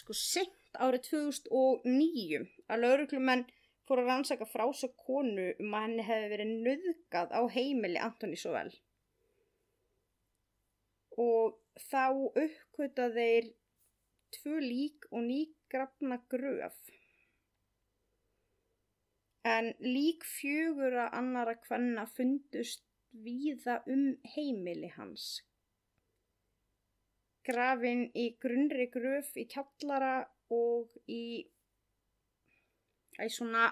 [0.00, 3.46] sko seint árið 2009 að lauruglumenn
[3.88, 8.70] fór að rannsaka frásög konu um að henni hefði verið nöðgað á heimili Antoni Sóvel.
[11.18, 11.58] Og
[11.90, 13.50] þá uppkvöta þeir
[14.36, 16.78] tvö lík og nýgrafna gröf.
[19.44, 25.40] En lík fjögura annara kvenna fundust víða um heimili hans.
[27.46, 31.22] Grafin í grunnri gröf í kjallara og í
[33.20, 33.70] Æ, svona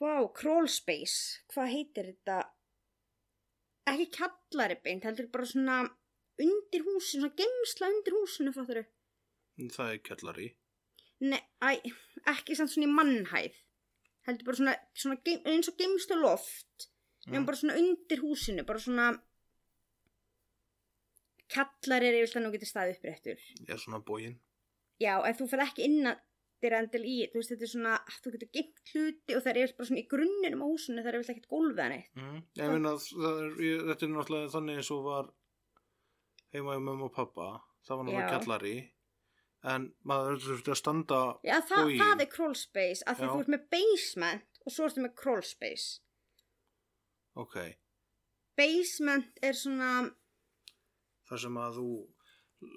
[0.00, 2.36] Vá, crawl space Hvað heitir þetta?
[3.90, 5.80] Ekki kallari beint, heldur bara svona
[6.40, 8.84] undir húsinu, svona gemsla undir húsinu, fattur
[9.72, 10.48] það er kjallari
[11.20, 11.92] Nei, æ,
[12.32, 13.58] ekki samt svona í mannhæð
[14.28, 16.88] heldur bara svona, svona gem, eins og gemslu loft
[17.26, 17.34] mm.
[17.34, 17.48] Mm.
[17.48, 19.10] bara svona undir húsinu bara svona
[21.50, 24.38] kallari er yfirlega nú getur staðið uppréttur er svona bógin
[25.00, 26.18] Já, ef þú fer ekki inn að
[26.60, 29.58] skemmtir endil í, þú veist, þetta er svona, að þú getur geimt hluti og það
[29.60, 32.10] er bara svona í grunninum á húsinu, það er vel ekkert gólfið en eitt.
[32.16, 32.40] Mm.
[32.60, 35.30] Ég meina, það er, ég, þetta er náttúrulega þannig eins og var
[36.52, 37.48] heima í mömmu og pappa.
[37.86, 38.88] Það var náttúrulega Já.
[39.62, 41.98] En maður þurfti að standa Já, það, Bogi.
[42.00, 43.32] það er crawl space, af því Já.
[43.34, 46.00] þú ert með basement og svo ertu með crawl space.
[47.36, 47.56] Ok,
[48.56, 49.90] Basement er svona,
[51.30, 51.90] þar sem að þú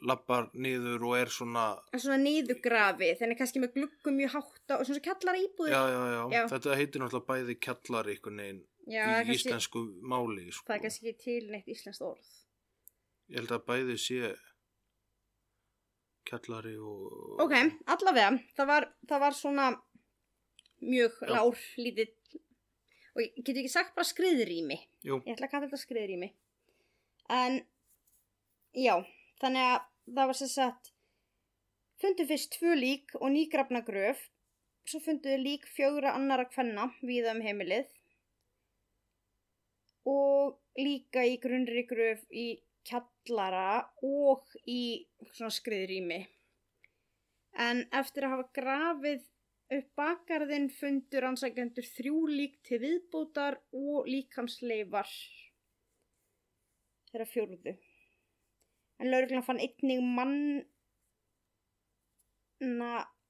[0.07, 4.75] lappar niður og er svona er svona niðugrafi, þannig kannski með gluggum mjög hátt á
[4.77, 5.73] og svona kjallara íbúðir.
[5.73, 6.43] já, já, já, Já.
[6.53, 9.81] þetta heitir náttúrulega bæði kjallari einhvern veginn í kannski, íslensku
[10.13, 10.67] máli sko.
[10.69, 12.31] það er kannski ekki til neitt íslenskt orð.
[13.33, 14.21] ég held að bæði sé
[16.27, 17.53] kjallari og Ok,
[17.95, 19.67] allavega, það var, það var svona
[20.83, 21.29] mjög Já.
[21.31, 22.39] lár, lítill,
[23.13, 24.79] og ég getur ekki sagt bara skriðrými.
[25.05, 26.29] Jú, Ég ætla að kalla þetta skriðrými.
[27.31, 27.59] En,
[28.75, 28.95] já,
[29.41, 29.79] þannig að
[30.17, 30.93] það var sem sagt,
[32.03, 34.19] fundu fyrst tvö lík og nýgrafna gröf,
[34.83, 37.87] svo funduðu lík fjögra annara kvenna víða um heimilið
[40.11, 42.47] og líka í grunnri gröf í
[42.87, 46.19] kjallara og í svona skriðrými.
[47.63, 49.21] En eftir að hafa grafið
[49.77, 55.09] upp bakarðinn fundur ansækjendur þrjú lík til viðbótar og líkamsleifar
[57.11, 57.73] þeirra fjórðu.
[59.01, 60.65] En lauruglan fann einnig manna,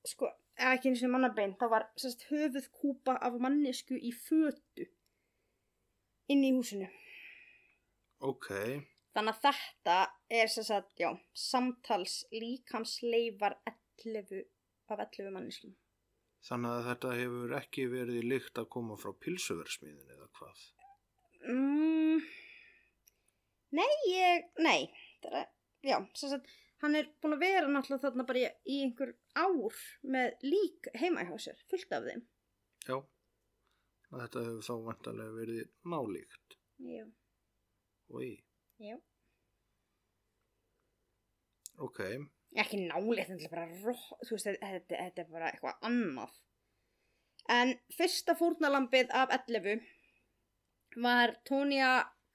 [0.07, 0.25] sko,
[0.71, 4.85] ekki eins og mannabein, það var sérst höfuð kúpa af mannesku í fötu
[6.31, 6.87] inn í húsinu.
[8.23, 8.47] ok
[9.13, 9.95] Þannig að þetta
[10.41, 14.45] er sem sagt, já, samtals líkamsleifar 11
[14.89, 15.75] af 11 manneskum.
[16.43, 20.63] Þannig að þetta hefur ekki verið í lykt að koma frá pilsuversmiðin eða hvað
[21.43, 22.21] Mm,
[23.75, 24.85] nei, ég, nei,
[25.23, 25.49] það er,
[25.83, 29.81] já, sem sagt, hann er búin að vera náttúrulega þarna bara í, í einhver ár
[30.15, 32.23] með lík heima hjá sér, fullt af þeim.
[32.87, 32.95] Já,
[34.13, 37.03] þetta hefur þá vantarlega verið nálíkt Já,
[38.13, 38.31] Oi,
[38.81, 38.95] já.
[41.77, 41.99] ok
[42.53, 43.93] Ekki nálegt, þetta er bara, ró,
[44.27, 46.35] þú veist, þetta, þetta, er bara eitthvað annað.
[47.49, 49.81] En fyrsta fórnalambið af 11
[51.01, 51.87] var Tónia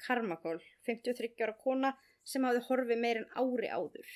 [0.02, 1.92] Karmakól, 53 ára kona
[2.26, 4.10] sem hafði horfið meir en ári áður.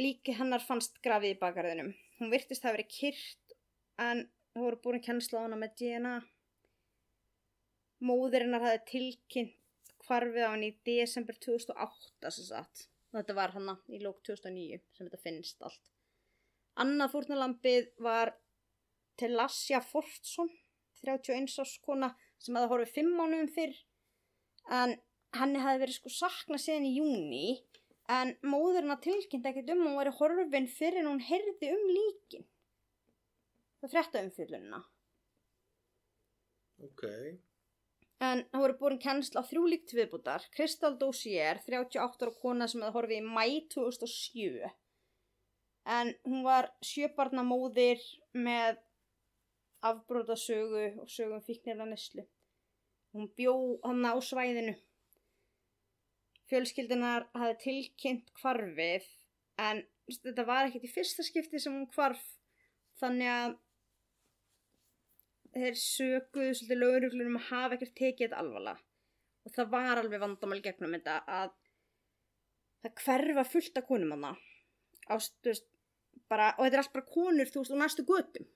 [0.00, 1.92] Líki hennar fannst grafið í bakarðinum.
[2.18, 3.56] Hún virtist hafa verið kyrt
[4.00, 4.24] en
[4.54, 6.14] það voru búin kennsla á hana með DNA.
[8.04, 9.56] Móðurinnar hafði tilkynnt
[10.06, 12.86] hvarfið á henni í desember 2008 sem sagt.
[13.14, 15.90] Þetta var hana í lók 2009 sem þetta finnst allt.
[16.80, 18.32] Annað fórnalambið var
[19.20, 20.48] Telasja Fortsson,
[21.04, 23.76] 31 árs kona sem hafði horfið fimm mánuðum fyrr
[24.80, 24.94] en
[25.36, 27.42] henni hafði verið sko saknað síðan í júni
[28.10, 32.48] en móðurinn að tilkynnt ekkert um hún væri horfin fyrir en hún heyrði um líkin.
[33.80, 34.80] Það frétta umfjöllunina.
[36.80, 37.04] Ok,
[38.20, 40.44] En það voru búin kennsla á þrjú líkt viðbútar.
[40.52, 44.70] Kristal Dossier, 38 ára kona sem hefði horfið í mæ 2007.
[45.88, 48.02] En hún var sjöbarna móðir
[48.36, 48.82] með
[49.80, 52.26] afbróta sögu og sögum fíknirna neslu.
[53.16, 53.54] Hún bjó
[53.86, 54.76] hann á svæðinu.
[56.50, 59.08] Fjölskyldunar hafði tilkynnt hvarfið
[59.64, 62.22] en þetta var ekkert í fyrsta skipti sem hún hvarf
[63.00, 63.56] þannig að
[65.54, 68.84] þeir sökuðu svolítið lögreglunum að hafa ekkert tekið þetta alvarlega.
[69.46, 71.54] Og það var alveg vandamál gegnum þetta að
[72.84, 74.34] það hverfa fullt af konum hana
[75.10, 75.66] ástust
[76.30, 78.46] bara, og þetta er allt bara konur þú veist og næstu götum.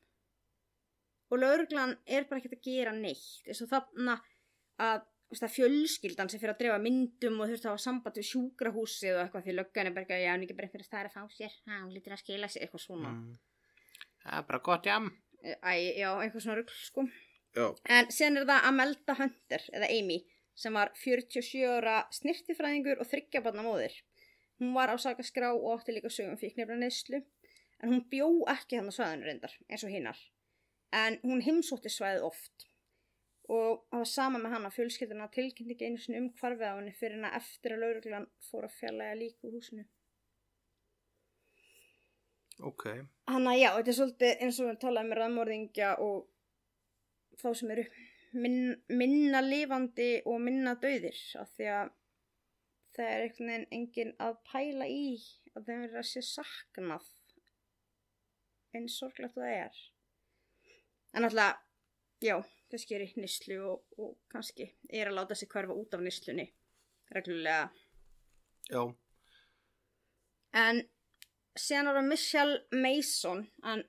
[1.33, 3.43] Og lögreglan er bara ekkert að gera neitt.
[3.49, 4.19] Eins og þarna
[4.85, 8.21] að, þú veist, að fjölskyldan sem fyrir að drefa myndum og þurft að hafa samband
[8.21, 10.91] við sjúkrahúsið og eitthvað því löggan er bara ekki að hann er ekki bara fyrir
[10.93, 11.59] það að fá sér.
[11.65, 13.15] Ha, hún lítur að skila sér, eitthvað svona.
[13.17, 13.35] Mm.
[14.25, 15.11] það er bara gott jam
[15.45, 17.05] Æ, já, eitthvað svona rugl sko
[17.55, 20.17] Já, En síðan er það Amelda Hunter, eða Amy,
[20.59, 23.95] sem var 47 ára snirtifræðingur og þryggjabarna móðir.
[24.59, 27.21] Hún var á sakaskrá og átti líka sögum fíknefna neyslu,
[27.83, 30.19] en hún bjó ekki hann á svæðinu reyndar, eins og hinnar.
[30.95, 32.67] En hún heimsótti svæðið oft.
[33.47, 36.79] Og það var sama með hann að fjölskylduna tilkynnti ekki einu sinni um hvarfið á
[36.79, 39.85] henni fyrir henni eftir að lauruglan fór að fjallega líka úr húsinu.
[42.61, 42.85] Ok.
[43.31, 46.27] Hanna, já, þetta er svolítið eins og við talaðum með raðmörðingja og
[47.41, 47.85] þá sem eru
[48.39, 51.93] minn, minna lifandi og minna dauðir af því að
[52.95, 55.05] það er einhvern veginn enginn að pæla í
[55.55, 57.13] að þeim verður að sé saknað
[58.75, 59.81] eins sorglegt það er.
[61.15, 61.63] En alltaf
[62.23, 62.37] já,
[62.71, 66.49] kannski er í nýslu og, og kannski er að láta sig hverfa út af nýslunni
[67.15, 67.69] reglulega.
[68.71, 68.83] Já,
[70.55, 70.85] En
[71.59, 73.87] síðan var það Michelle Mason en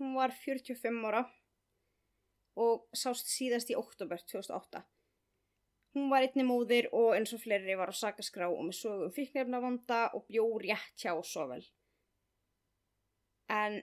[0.00, 1.26] hún var 45 ára
[2.60, 4.84] og sást síðast í oktober 2008
[5.96, 10.02] hún var einni móðir og eins og fleiri var á sakaskrá og með sögum fíknefnavanda
[10.16, 11.64] og bjó rétt hjá svo vel.
[13.50, 13.80] En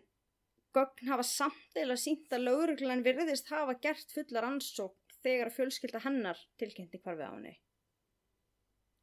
[0.76, 6.40] gögn hafa samt eða sínt að lauruglan virðist hafa gert fullar ansók þegar fjölskylda hennar
[6.62, 7.56] tilkynnti hvarfið á henni.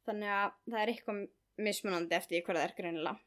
[0.05, 1.23] Þannig að það er eitthvað
[1.65, 3.24] mismunandi eftir það er greinilega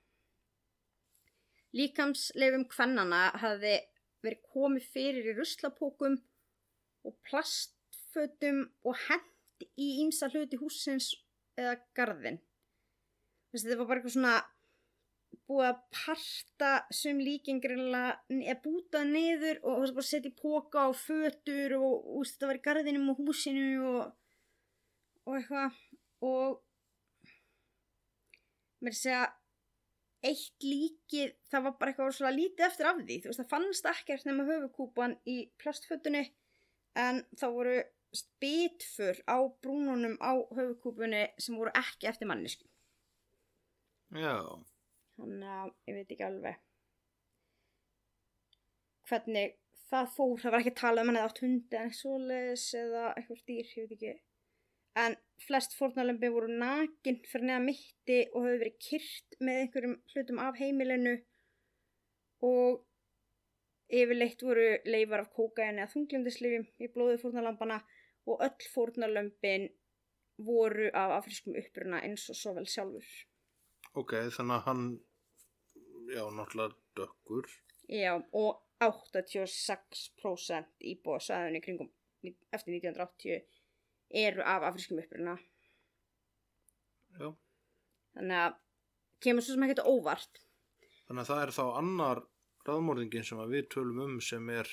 [1.77, 3.77] Líkamsleifum kvennana hafði
[4.25, 6.17] verið komið fyrir í ruslapókum
[7.07, 11.13] og plastfötum og hent í ýmsa hluti húsins
[11.59, 12.39] eða garðin.
[13.53, 14.37] Þessi, þetta var bara eitthvað svona
[15.49, 20.87] búið að parta sum líkingriðlega eða bútað niður og þess að bara setja í póka
[20.91, 24.03] og fötur og, og þetta var í garðinum og húsinu og,
[25.29, 25.79] og eitthvað
[26.29, 26.59] og
[28.85, 29.23] mér segja
[30.27, 33.91] eitt líkið, það var bara eitthvað svona lítið eftir af því, þú veist það fannst
[33.93, 36.25] ekkert nema höfukúpan í plastfötunni
[36.99, 37.77] en það voru
[38.19, 42.67] spitfur á brúnunum á höfukúpunni sem voru ekki eftir mannisku
[44.17, 44.41] Já,
[45.21, 46.65] þannig að ég veit ekki alveg
[49.09, 49.57] hvernig
[49.89, 53.05] það fór, það var ekki að tala um hann eða átt hundi en svoleiðis eða
[53.15, 54.15] eitthvað dýr, ég veit ekki.
[55.05, 60.39] En flest fórnalömbi voru nakin fyrir neða mitti og höfðu verið kyrt með einhverjum hlutum
[60.43, 61.15] af heimilinu
[62.49, 62.85] og
[63.89, 67.79] yfirleitt voru leifar af kókaini eða þunglindisleifum í blóðu fórnalambana
[68.29, 69.65] og öll fórnalömbin
[70.49, 73.09] voru af afriskum uppruna eins og svo vel sjálfur.
[73.99, 74.85] ok, þannig að hann,
[76.15, 77.47] já, náttúrulega dökkur.
[77.89, 81.91] Já, og 86% íbúa sæðunni kringum
[82.53, 83.43] eftir 1980
[84.11, 85.37] eru af afriskum uppruna.
[87.19, 87.33] Já,
[88.19, 88.55] Þannig að
[89.25, 90.41] kemur svo sem ekkert á óvart.
[91.09, 92.21] þannig að það er þá annar
[92.69, 94.69] raðmórðingin sem við tölum um sem er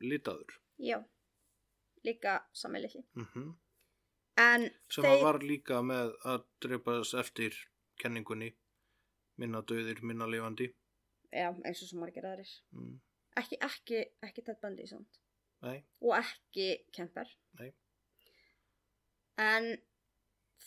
[0.00, 0.56] litaður.
[0.78, 0.98] Já,
[2.04, 3.02] líka sammeilið.
[3.14, 3.54] Mm
[4.36, 7.54] En Sem þeir, var líka með að dreipast eftir
[8.02, 8.48] kenningunni
[9.38, 10.72] minna döðir, minna lifandi.
[11.30, 12.50] já, eins og svo margir aðrir.
[12.72, 12.96] Mm.
[13.36, 15.20] Ekki, ekki, ekki Ted Bundy samt.
[15.64, 17.30] Nei, Og ekki Kemper.
[17.60, 17.70] Nei.
[19.40, 19.70] En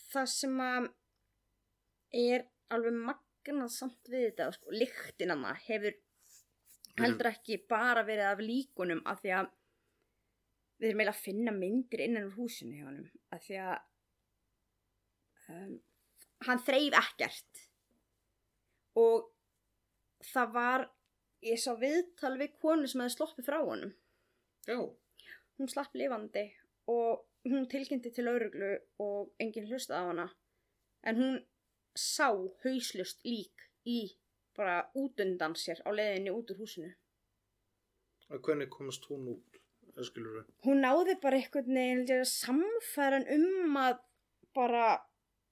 [0.08, 0.88] það sem að
[2.18, 5.96] er alveg magnað samt við þetta, sko, lyktin hana hefur
[6.98, 9.52] heldur ekki bara verið af líkunum af því að
[10.78, 13.78] við erum eiginlega að finna myndir innan úr húsinu hjá honum af því að
[15.54, 15.74] um,
[16.48, 17.64] hann þreif ekkert
[18.98, 19.30] og
[20.32, 20.86] það var
[21.46, 23.94] ég sá viðtal við konu sem hefði sloppið frá honum
[24.68, 24.78] já,
[25.58, 26.46] hún slapp lifandi
[26.92, 28.72] og hún tilkynnti til lauruglu
[29.04, 30.28] og enginn hlustaði á hana.
[31.08, 31.38] En hún
[31.98, 32.30] sá
[32.64, 34.00] hauslust lík í
[34.58, 36.92] bara út undan sér á leiðinni út úr húsinu.
[38.28, 39.60] Að hvernig komast hún út,
[40.66, 44.02] hún náði bara einhvern veginn held ég, að samfæra hann um að
[44.58, 44.88] bara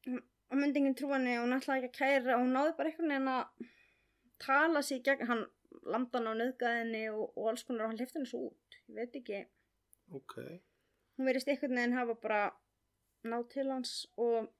[0.06, 2.36] að myndi enginn trúa henni og hún ætlaði ekki að kæra.
[2.36, 3.70] Og hún náði bara einhvern veginn að
[4.46, 5.30] tala í gegn.
[5.32, 5.46] Hann
[5.92, 8.80] hann á nöðgæðinni og, og alls konar og hann hlifti henni svo út.
[8.86, 9.46] Ég veit ekki,
[10.14, 10.36] Ok,
[11.18, 12.42] hún verist einhvern veginn hafa bara
[13.26, 14.52] náð til hans og,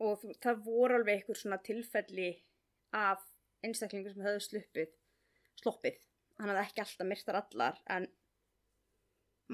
[0.00, 2.30] og það voru alveg einhver svona tilfelli
[2.96, 3.26] af
[3.66, 4.96] einstaklingur sem höfðu sluppið
[5.60, 5.98] sloppið,
[6.40, 8.08] hann hafði ekki alltaf myrtar allar en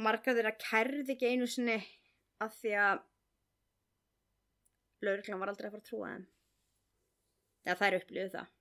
[0.07, 1.77] margar þeirra kærði ekki einu sinni
[2.45, 3.03] af því að
[5.07, 6.27] lauruglan var aldrei að fara að trúa þeim.
[7.67, 8.56] Eða þær upplýðu það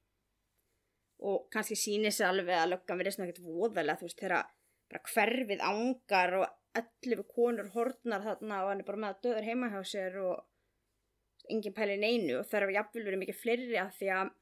[1.23, 4.49] og kannski sýnir sér alveg að löggan verið svona ekkert voðalega þú veist þegar
[4.91, 9.47] bara hverfið ángar og 11 konur hortnar þarna og hann er bara með að döður
[9.49, 13.95] heima hjá sér og engin pæli neinu og það er jafnvel verið mikið fleiri af
[13.95, 14.33] því að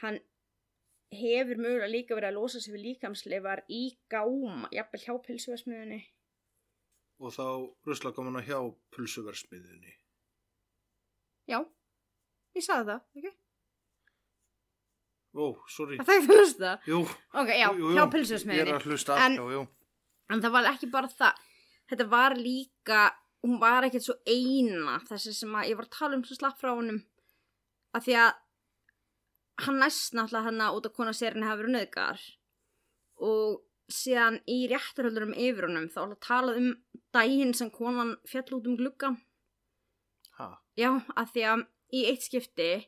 [0.00, 0.20] hann
[1.10, 3.82] hefur mögulega líka verið að losa sig við líkamsleifar í
[4.12, 6.00] gáma, jafnvel hjá pilsuversmiðunni.
[7.20, 7.46] og þá
[7.84, 8.58] rusla gaman að hjá
[8.96, 9.92] pulsuversmiðinni.
[11.50, 11.58] Já,
[12.56, 13.32] ég sagði það, ekki?
[15.34, 15.96] Ó, sorry.
[16.00, 16.70] Það þekkti að hlusta.
[16.90, 17.00] Jú,
[17.38, 18.70] Ok, já, jú, jú, hjá Ég pilsuversmiðunni.
[18.72, 19.68] er að hlusta, En- já, jú.
[20.30, 21.34] En það var ekki bara það.
[21.90, 23.00] Þetta var líka,
[23.44, 26.58] hún var ekkert svo eina þessi sem að ég var að tala um svo slapp
[26.60, 27.04] frá honum.
[27.94, 28.34] Af því að
[29.66, 32.20] hann næst náttúrulega hann út af kona sérinni hafa verið nöðgar.
[33.20, 36.70] Og síðan í rétturhöldurum yfir honum þá var að tala um
[37.12, 39.18] daginn sem konan fjall út um gluggan.
[40.38, 42.86] Ha, Já, af því að í eitt skipti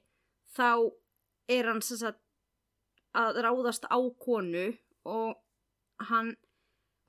[0.57, 0.91] þá
[1.49, 2.22] er hann sem sagt
[3.19, 4.69] að ráðast á konu
[5.09, 5.37] og
[6.09, 6.35] hann,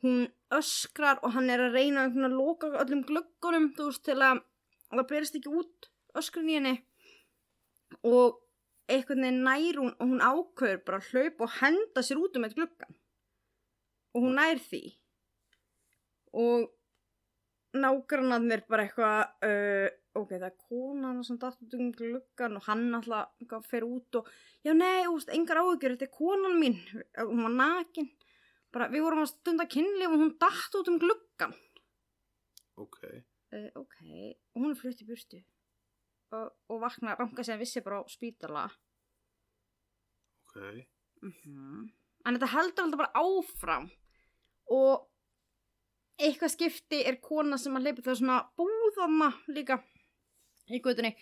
[0.04, 4.44] hún öskrar og hann er að reyna að loka öllum gluggunum, þú veist, til að
[4.94, 5.90] að það berist ekki út
[6.20, 6.74] öskrin í henni.
[8.06, 8.40] Og
[8.92, 12.46] einhvern veginn nær hún og hún ákveður bara að hlaupa og henda sér út um
[12.46, 12.98] eitt gluggan
[14.14, 14.84] og hún nær því.
[16.38, 16.70] Og
[17.74, 22.68] nágrannað mér bara eitthvað uh, ok, það er konan sem datt út um gluggan og
[22.68, 24.30] hann alltaf fyrir út og
[24.66, 26.78] já nei, úst, engar áhugjur þetta er konan mín,
[27.18, 28.12] hún var nakin.
[28.74, 31.54] Bara við vorum að stunda kynli og hún datt út um gluggan
[32.76, 33.00] ok.
[33.54, 33.98] uh, ok,
[34.54, 35.42] og hún er flutt í burtu.
[36.34, 38.70] Og, og vakna ranka sem vissi bara á spítala.
[40.48, 40.88] Ok.
[41.22, 41.92] mm
[42.24, 43.90] en þetta heldur alltaf bara áfram.
[44.72, 45.10] Og
[46.24, 49.82] eitthvað skipti er kona sem að hleypa það svona búðanna líka
[50.72, 51.14] í gutunni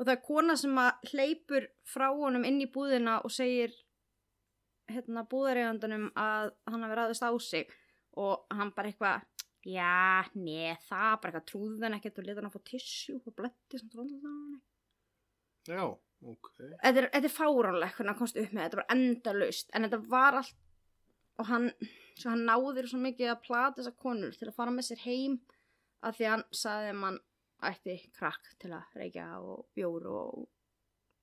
[0.00, 3.74] og það er kona sem að hleypur frá honum inn í búðina og segir
[4.90, 7.74] hérna búðareigandunum að hann hafi ræðist á sig.
[8.20, 9.26] Og hann bara eitthvað
[9.68, 13.36] já, neð, það bara eitthvað trúði hann ekkert og leta hann að fá tissjú og
[13.36, 14.58] bletti sem hann
[15.68, 16.48] Já, ok.
[16.80, 19.72] þetta er, þetta er fáránlega hvernig hann komst upp með þetta var endalaust.
[19.76, 20.56] En þetta var allt
[21.40, 21.70] og hann,
[22.18, 25.36] svo hann náður svo mikið að plata þessar konur til að fara með sér heim
[26.00, 27.20] að því hann saði að hann
[27.68, 30.48] ætti krakk til að reykja og bjór og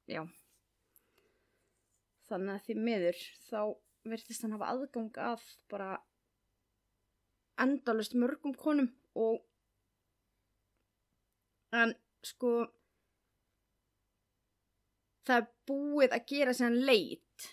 [0.09, 0.23] já.
[2.27, 3.61] Þannig að því miður þá
[4.07, 5.91] virtist hann hafa aðgang að bara
[7.61, 9.41] endalust mörgum konum og
[11.75, 11.93] en
[12.25, 12.51] sko
[15.27, 17.47] það er búið að gera sér leit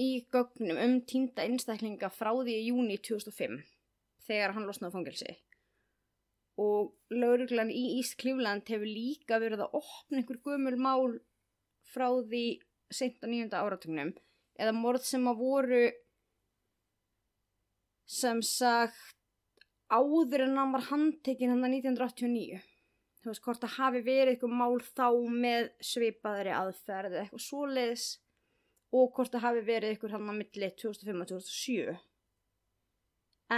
[0.00, 3.60] í gögnum um týnda einstaklinga frá því í júni 2005
[4.26, 5.36] þegar hann losnaði fangelsi
[6.60, 11.16] og lauruglan í Cleveland hefur líka verið að opna einhver gömul mál
[11.88, 12.44] frá því
[12.92, 14.12] sent á nýjunda áratugnum.
[14.60, 15.84] Eða morð sem að voru
[18.10, 19.16] sem sagt
[19.90, 22.60] áður en hann var handtekinn hann 1989
[23.20, 25.08] þú veist hvort það hafi verið eitthvað mál þá
[25.44, 28.06] með svipaðri aðferð eða eitthvað svoleiðis
[28.96, 31.98] og hvort það hafi verið eitthvað hann á milli 2005 og 2007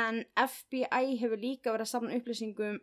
[0.02, 2.80] en FBI hefur líka verið að samna upplýsingum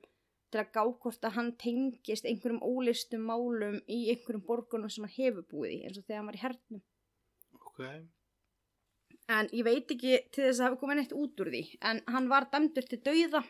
[0.51, 5.15] til að gá hvort að hann tengist einhverjum ólistum málum í einhverjum borgunum sem hann
[5.17, 6.81] hefur búið í eins og þegar hann var í hernum
[7.59, 7.79] Ok.
[9.29, 12.29] en ég veit ekki til þess að hafa komið neitt út úr því en hann
[12.31, 13.43] var dæmdur til dauða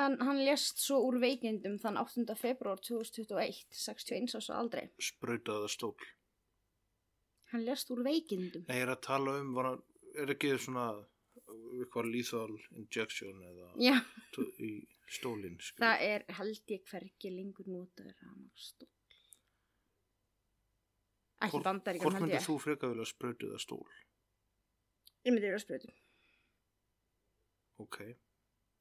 [0.00, 2.26] en hann lést svo úr veikindum þann 8.
[2.38, 5.96] februar 2021 61 árs og aldrei Sprautaða stól.
[7.50, 9.72] hann lést úr veikindum Nei, ég er að tala um, var,
[10.14, 10.84] er ekki svona
[11.84, 13.68] eitthvað lethal injection eða
[14.62, 14.70] í
[15.10, 18.14] stólinn, það er held ég hvergi lengur notaður
[18.54, 18.88] stól
[21.40, 23.86] ekki bandaríkjum Hvort myndir þú frekar vilja sprautaða stól?
[25.24, 25.92] ég myndi vera að sprötu
[27.80, 27.96] Ok.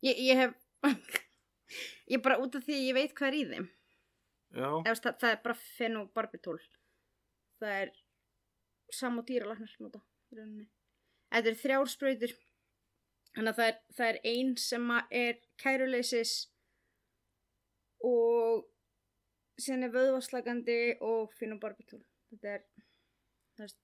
[0.04, 0.56] ég, ég hef
[2.14, 3.68] ég bara út af því að ég veit hvað er í þeim.
[4.50, 6.58] Já, Eða, það, það er bara fenobarbitól
[7.62, 7.91] það er
[9.00, 9.28] sam og
[10.39, 10.66] rauninni.
[11.32, 12.34] þetta er þrjár sprautur
[13.36, 16.34] þannig að það er, það er ein sem að er kæruleysis
[18.10, 18.66] og
[19.60, 22.02] síðan er vöðvaslagandi og fenobarbitól
[22.32, 22.66] þetta er
[23.60, 23.76] það er,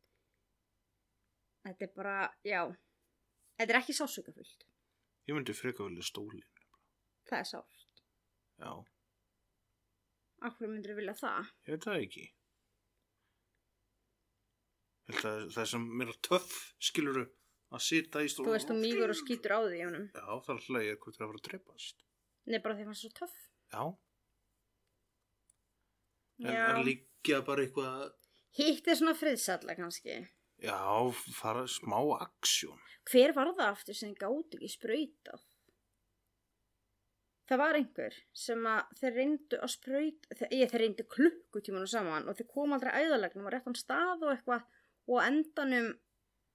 [1.67, 2.17] þetta er bara,
[2.47, 2.61] já
[3.59, 4.67] þetta er ekki sásökafullt
[5.27, 6.45] ég myndi frekar vilja stólinn.
[7.29, 7.81] það er sárt
[8.55, 8.71] Já,
[10.45, 11.47] hverju myndir vilja það?
[11.65, 12.25] ég veit það ekki.
[15.05, 17.25] Ég held að það sem mér er töff, skiluru,
[17.73, 18.45] að sita í stól.
[18.45, 21.21] þú veist þú mýgur og skýtur á því honum Já, það er hlægir eitthvað til
[21.23, 22.03] að fara að dreipast.
[22.45, 23.37] Nei, bara því að það er svo töff
[23.73, 23.83] Já,
[26.45, 26.63] en, Já.
[26.75, 28.05] en líka bara eitthvað,
[28.55, 30.13] Hitt er svona friðsalla kannski
[30.63, 30.77] já,
[31.35, 32.79] fara smá aksjón.
[33.11, 35.41] Hver var það aftur sem gátt ekki sprautað?
[37.45, 42.29] Það var einhver sem að þeir reyndu að sprauta, þeir, ég, þeir reyndu klukkutímanu saman
[42.31, 44.63] og þeir kom aldrei æðalegnum á réttan stað og eitthvað
[45.05, 45.91] og á endanum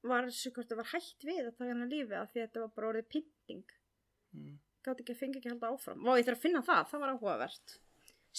[0.06, 2.64] var þessu hvort það var hætt við að taka hennar lífi af því að þetta
[2.64, 3.76] var bara orðið pynting.
[4.36, 4.56] Mm.
[4.80, 6.02] Gátt ekki að fengi ekki að halda áfram.
[6.06, 7.76] Vá, ég þarf að finna það, það var áhugavert.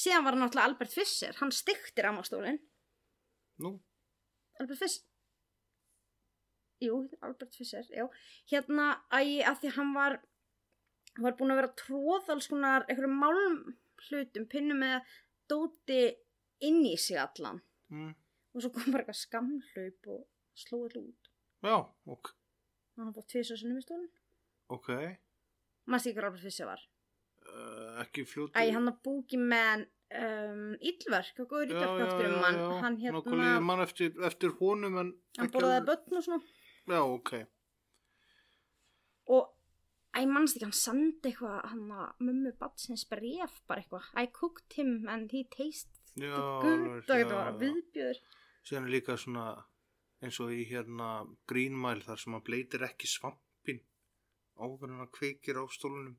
[0.01, 2.61] Síðan var náttúrulega Albert Fischer, hann stiktir amastólinn.
[3.61, 3.75] Nú,
[4.61, 5.07] Albert Fischer
[6.81, 8.07] Jú, Albert Fischer, já
[8.49, 10.17] Hérna, æ, að því hann var
[11.15, 13.57] hann var búin að vera að tróða alls konar einhverjum málm
[14.07, 15.13] hlutum pinnum með
[15.51, 16.01] dóti
[16.63, 17.59] inn í sig allan
[17.91, 18.13] mm.
[18.55, 20.23] og svo kom bara eitthvað skamhlaup og
[20.57, 21.20] sló allir út
[21.63, 21.75] já,
[22.15, 22.31] ok,
[22.97, 24.09] og hann fótt tvis og sinnum í stólinn
[24.71, 24.89] ok,
[25.91, 26.81] Manst ekki hvað Albert Fischer var?
[27.41, 28.53] Uh, ekki fljóti.
[28.53, 32.59] Æ, hann að búki með um, Íllverk og góður ítlverkaftur um hann.
[32.85, 35.09] hann Ná, hérna, líður mann eftir, eftir honum en
[35.39, 36.53] hann ekki borðaði alveg- börn og svona.
[36.91, 37.33] Já, ok.
[39.35, 39.49] og
[40.11, 44.07] Æ, mannst ekki, hann sendi eitthvað hann að mömmu batsins bref bara eitthvað.
[44.19, 47.59] I cooked him and he tasted getur bara já.
[47.61, 48.19] viðbjöður.
[48.67, 49.45] Síðan er líka svona
[50.21, 51.07] eins og í hérna
[51.49, 53.81] grínmæl þar sem hann bleitir ekki svampin
[54.61, 56.17] áður en hann kveikir á stólunum.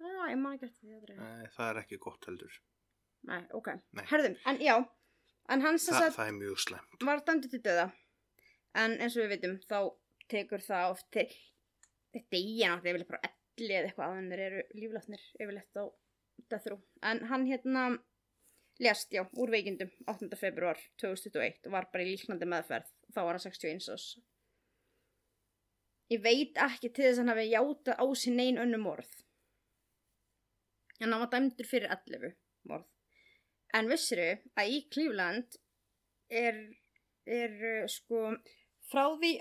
[0.00, 1.20] Já, ég man ekki eftir því að það er.
[1.20, 2.54] Nei, það er ekki gott heldur.
[3.30, 3.68] Nei, ok.
[3.98, 4.04] Nei.
[4.10, 4.76] Herðum, en já,
[5.52, 7.04] en hann sem Þa, sagt það er mjög slemt.
[7.10, 7.86] var dæmdur til döða.
[8.80, 9.78] En eins og við veitum, þá
[10.30, 11.26] tekur það oft til,
[12.14, 15.84] þetta er ég náttúrulega yfirleitt bara elli eða eitthvað að þeir eru líflætnir yfirleitt á
[16.54, 16.80] death row.
[17.10, 17.84] En hann hérna
[18.80, 20.30] lést, já, úr veikindum 8.
[20.40, 22.88] februar 2021 og var bara í líknandi meðferð.
[23.14, 24.06] Þá var hann 61 ás.
[26.10, 29.10] Ég veit ekki til þess að hann hafi játað á sér neyn önnum morð.
[31.00, 32.34] En hann var dæmdur fyrir 11
[32.70, 32.88] morð.
[33.74, 35.48] En vissiru að í Cleveland
[36.30, 36.56] er,
[37.26, 38.34] er uh, sko
[38.90, 39.32] frá því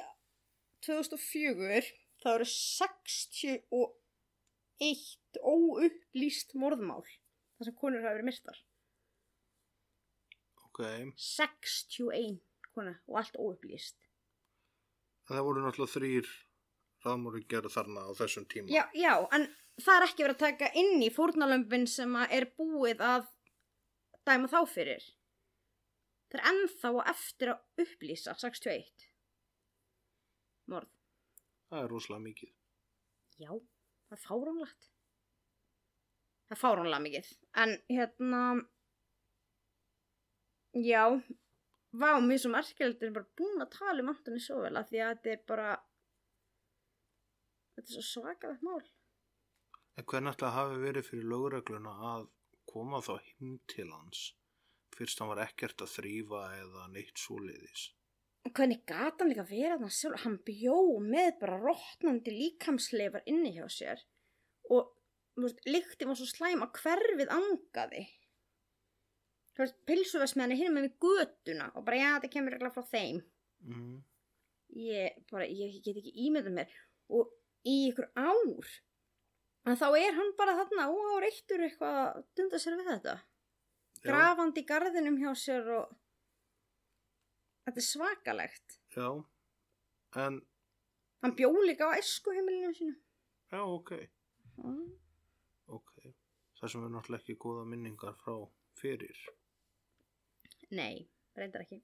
[0.86, 1.82] 2004
[2.22, 8.58] þá eru 61 óupplýst morðmál þar sem konur hafa verið myrtar.
[10.70, 10.80] Ok,
[11.18, 12.40] 61
[12.76, 13.98] konur og allt óupplýst.
[15.30, 16.30] það voru náttúrulega þrýr
[17.06, 18.72] raðmóri gerð þarna á þessum tíma.
[18.74, 19.46] Já, já, en
[19.80, 23.30] það er ekki verið að taka inn í fórnalömpin sem er búið að
[24.28, 25.06] dæma þá fyrir.
[26.30, 29.08] Það er ennþá á eftir að upplýsa 61
[30.70, 30.92] morð.
[31.70, 32.52] Það er rosalega mikið.
[33.40, 33.52] Já,
[34.10, 34.90] það er fáránlegt.
[36.50, 37.32] Það er fáránlega mikið.
[37.64, 38.42] En hérna,
[40.74, 41.04] já,
[41.92, 45.04] vá, mér svo merkilegt er bara búin að tala um Antoni svo vel að því
[45.04, 45.70] að þetta er bara,
[47.78, 48.82] þetta er svo svakalegt mál.
[49.98, 52.28] En hvernig að hafi verið fyrir lögregluna að
[52.70, 54.30] koma þá hinn til hans
[55.00, 57.90] fyrst hann var ekkert að þrýfa eða neitt svoleiðis?
[58.48, 60.24] En hvernig gata hann líka verið þarna sjálf?
[60.24, 64.04] Hann bjó með bara rótnandi líkamsleifar inni hjá sér
[64.76, 64.96] og
[65.68, 68.06] lyktin var svo slæm að hverfið angaði.
[69.60, 72.84] Þú veist, pilsuversmiðan er hinn með við götuna og bara já, þetta kemur regla frá
[72.94, 73.18] þeim.
[73.68, 73.98] Mm.
[74.80, 76.76] Ég bara, ég get ekki ímyndað mér
[77.12, 77.34] og
[77.68, 78.70] í ykkur ár
[79.68, 83.16] en þá er hann bara þarna og á reittur eitthvað að dunda sér við þetta.
[84.00, 85.92] Já, Grafandi í garðinum hjá sér og
[87.68, 88.78] þetta er svakalegt.
[88.96, 89.10] já,
[90.24, 90.40] en,
[91.20, 92.96] Hann bjó líka á eskuheimilinu sínu.
[93.52, 93.92] já, ok,
[94.64, 94.94] Mm.
[95.68, 95.92] ok.
[96.60, 98.34] Það sem er náttúrulega ekki góða minningar frá
[98.76, 99.16] fyrir.
[100.72, 101.82] Nei, reyndar ekki.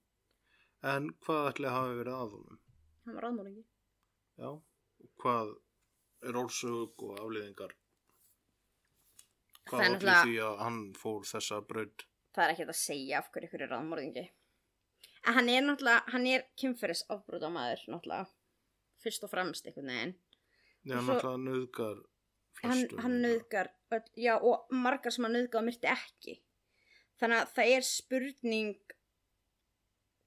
[0.86, 2.60] En hvað ætli að hafi verið að honum?
[3.06, 3.64] Hann var ráðmóringi.
[4.38, 4.50] Já,
[5.22, 5.54] hvað
[6.30, 7.74] er orsök og afliðingar?
[9.66, 12.06] Hvað náttúrulega- því að hann fór þessa braut?
[12.36, 14.26] Það er ekki hægt að segja af hverju ykkur er ráðmóringi.
[15.26, 18.28] En hann er náttúrulega, hann er kynferðis afbrótamaður, náttúrulega.
[19.02, 20.16] Fyrst og fremst einhvern veginn.
[20.86, 22.04] Já, Og svo- náttúrulega nöðgar
[22.62, 23.00] hann, flestum.
[23.00, 26.42] hann nöðgar öll, já, og margar sem hann nöðgar og myrti ekki
[27.22, 28.76] þannig að það er spurning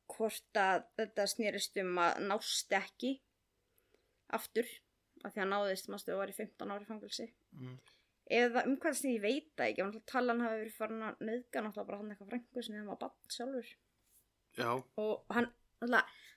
[0.08, 3.12] hvort að þetta snerist um að nást ekki
[4.38, 4.68] aftur
[5.26, 7.28] af því að náðist mástu og var í 15 ári fangilsi
[7.58, 7.78] Mm.
[8.30, 11.62] eða um hvað snið ég veit það ekki hann talan hafi verið farin að nöðga
[11.64, 13.70] náttúrulega bara hann eitthvað frængu sem hann var bann sjálfur.
[14.58, 14.68] Já,
[15.00, 15.46] og hann,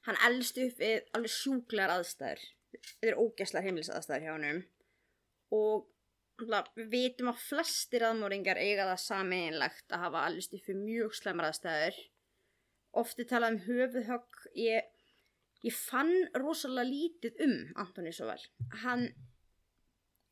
[0.07, 2.45] hann elst upp við alveg sjúklegar aðstæður.
[2.77, 4.63] Þetta er ógæslar heimilisaðstæður hjá hann
[5.51, 5.89] og
[6.77, 10.25] við vitum að flestir aðmóringar eiga það sameinlegt að hafa
[10.57, 11.99] upp við mjög slemar aðstæður.
[13.01, 14.39] Ofti talað um höfuðhögg.
[14.59, 14.87] Ég,
[15.63, 18.41] ég fann rosalega lítið um Antoni svo vel
[18.83, 19.09] hann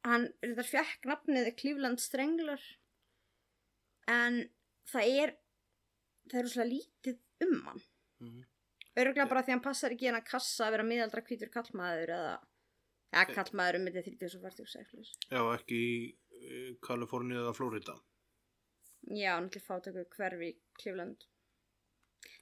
[0.08, 2.62] hann þetta fjekk nafnið Cleveland Strangler
[4.10, 4.42] en
[4.90, 5.34] það er
[6.30, 7.84] það er rosalega lítið um hann.
[8.24, 8.40] Mm.
[9.00, 12.32] Örgulega bara því hann passar ekki í hennar kassa að vera miðaldra hvítur kallmaður eða
[13.10, 15.12] eða kallmaður um myndið 30 og 40 seklus.
[15.32, 15.94] já ekki í
[16.40, 17.98] eh, Kaliforníu eða Flórida.
[19.10, 21.26] Já, náttúrulega fátöku hverfi í Cleveland.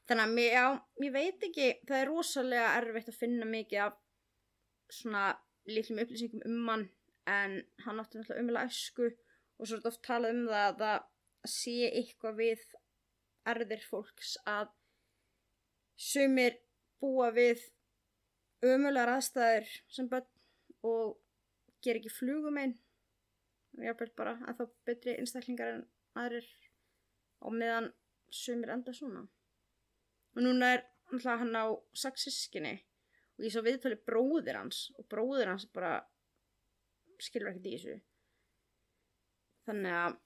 [0.08, 0.66] Þannig að, já,
[1.06, 3.98] ég veit ekki, það er rosalega erfitt að finna mikið af
[4.98, 5.24] svona
[5.68, 6.86] litlum upplýsingum um hann
[7.28, 10.78] en hann átti náttúrulega umlega ösku og svo er þetta oft talað um það að
[10.84, 12.64] það sé eitthvað við
[13.52, 14.72] erðir fólks að
[16.08, 16.58] sumir
[17.02, 17.64] búa við
[18.66, 20.28] ömulegar aðstæður sem börn
[20.86, 21.18] og
[21.84, 22.76] ger ekki flugum einn.
[23.78, 25.86] Og jáfnvel bara að þá betri einstaklingar en
[26.18, 26.48] aðrir
[27.46, 27.92] og meðan
[28.34, 29.24] sumir enda svona.
[30.36, 31.66] Og núna er náttúrulega hann á
[31.96, 32.76] sex sískinni
[33.38, 36.00] og ég svo viðtali bróðir hans og bróðir hans bara
[37.22, 37.98] skilur ekkert í þessu.
[39.68, 40.18] Þannig að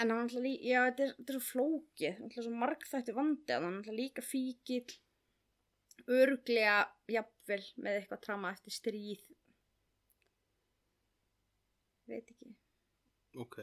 [0.00, 3.54] en hann alltaf líka, já þetta er, þetta er svo flókið alltaf svo margþætti vandi
[3.54, 4.84] að hann alltaf líka fíkil
[6.10, 6.78] örglega
[7.10, 9.22] jafnvel með eitthvað trama eftir stríð
[12.10, 12.50] veit ekki
[13.38, 13.56] Ok.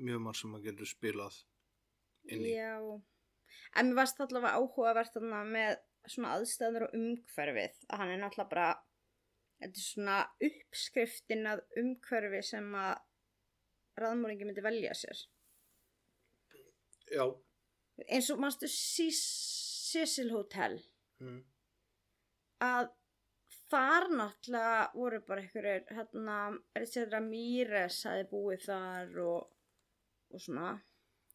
[0.00, 1.34] mjög marg sem maður getur spilað
[2.32, 2.54] inn í.
[2.54, 2.78] Já,
[3.76, 5.18] en mér varst allavega áhugavert
[5.52, 5.76] með
[6.08, 8.68] svona aðstæður og umhverfið að hann er náttúrulega bara
[9.60, 10.16] þetta er svona
[10.48, 12.94] uppskriftin að umhverfi sem að
[14.00, 15.20] raðmóringi myndi velja sér
[17.12, 17.24] Já.
[18.06, 20.78] eins og mannstu Cecil Hotel
[21.18, 21.40] Mm.
[22.64, 22.90] að
[23.68, 26.36] þar náttúrulega voru bara einhverjir hérna,
[26.78, 29.50] Richard Ramirez hafi búið þar og,
[30.32, 30.70] og svona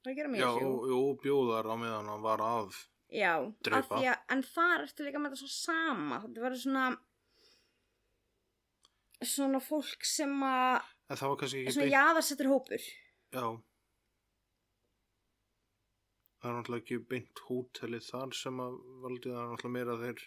[0.03, 2.79] það að gera Já, jú, jú, bjóðar á meðan hann var að.
[3.13, 6.85] Já, af því að, en þar ertu líka með þetta svo sama, þetta verður svona
[9.23, 11.95] svona fólk sem að, En það var kannski ekki svona beint.
[11.95, 12.87] jaðarsettur hópur.
[13.33, 13.45] Já.
[16.43, 18.73] Það er náttúrulega ekki beint hótelið þar sem að
[19.03, 20.23] valdi það er náttúrulega meira þeir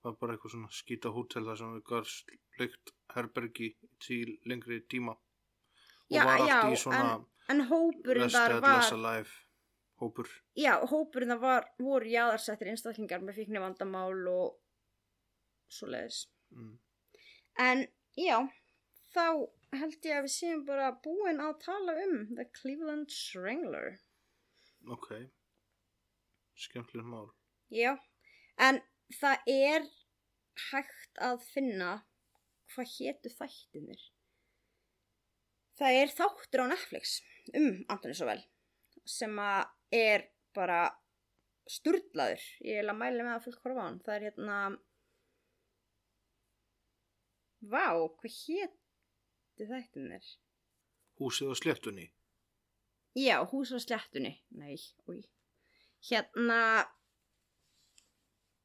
[0.00, 3.68] var bara eitthvað svona skýta hótel þar sem við gar sleikt herbergi
[4.00, 7.18] til lengri tíma og Já, var allt í svona
[7.50, 9.30] En hópurinn Rest þar var,
[9.98, 10.28] hópur.
[10.54, 14.60] já, hópurinn þar var, voru jaðarsettir einstaklingar með fíkni vandamál og
[15.70, 16.20] svoleiðis.
[16.54, 16.76] Mm.
[17.64, 17.82] En,
[18.14, 18.38] já,
[19.10, 19.26] þá
[19.80, 23.98] held ég að við séum bara búin að tala um The Cleveland Strangler.
[24.86, 25.10] Ok.
[26.60, 27.28] Skemmtileg mál.
[27.72, 27.94] Já,
[28.60, 28.80] en
[29.16, 29.86] það er
[30.70, 31.92] hægt að finna
[32.74, 34.02] hvað hétu þættinir.
[35.80, 37.20] Það er þáttur á Netflix
[37.56, 38.42] um Antoni Sovel
[39.08, 40.82] sem að er bara
[41.70, 42.42] sturlaður.
[42.66, 43.98] Ég vil að mæla með að fólk horfa á hann.
[44.04, 44.60] Það er hérna
[47.60, 50.28] Vá, hvað hétu þættinir?
[51.20, 52.06] Húsið á sléttunni.
[53.16, 54.38] Já, hús á sléttunni.
[54.56, 55.20] Nei, úi.
[56.08, 56.60] Hérna,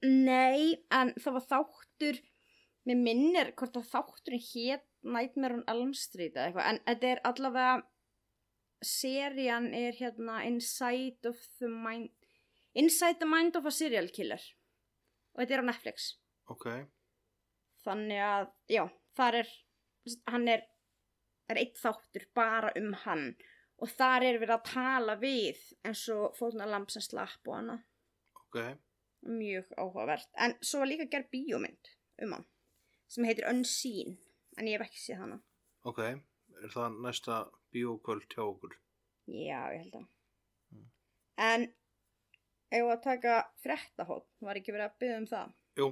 [0.05, 2.19] nei, en það var þáttur,
[2.88, 7.21] mér minnir hvort að þátturinn hét Nightmare on Elm Street eða eitthvað, en þetta er
[7.29, 7.73] allavega,
[8.86, 12.13] serían er hérna Inside of the Mind,
[12.75, 14.41] Inside the Mind of a Serial Killer.
[15.36, 16.07] Og þetta er á Netflix.
[16.51, 16.69] Ok.
[17.83, 18.83] Þannig að, já,
[19.17, 19.51] þar er,
[20.31, 20.63] hann er,
[21.51, 23.27] er eitt þáttur bara um hann
[23.84, 27.78] og þar er verið að tala við eins og fórnalamb sem slapp og hana.
[28.45, 28.59] Ok.
[29.26, 30.30] Mjög áhugavert.
[30.38, 32.45] En svo var líka gerð bíómynd um hann
[33.11, 34.15] sem heitir Unseen,
[34.57, 35.39] en ég hef ekki séð hana.
[35.88, 36.01] Ok.
[36.63, 37.41] Er það næsta
[37.76, 38.78] bíókvöld hjá okkur?
[39.30, 40.07] Já, ég held að.
[40.73, 40.88] Mm.
[41.45, 41.67] En
[42.76, 45.53] ef að taka fréttahótt, var ekki verið að byggja um það?
[45.82, 45.91] Jú.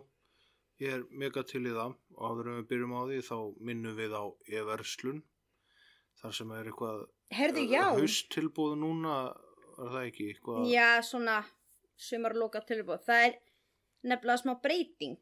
[0.82, 3.38] Ég er mega til í það og áður en við byrjum á því þá
[3.70, 4.24] minnum við á
[4.58, 5.22] e-verslun
[6.24, 7.02] þar sem er eitthvað
[7.34, 7.84] Herðu, já.
[7.98, 9.16] haustilbúð núna
[9.78, 11.38] er það ekki eitthvað Já, svona
[12.04, 13.04] sumarloka tilbúð.
[13.08, 13.36] Það er
[14.10, 15.18] nefnilega smá breyting.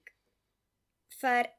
[1.21, 1.49] Það er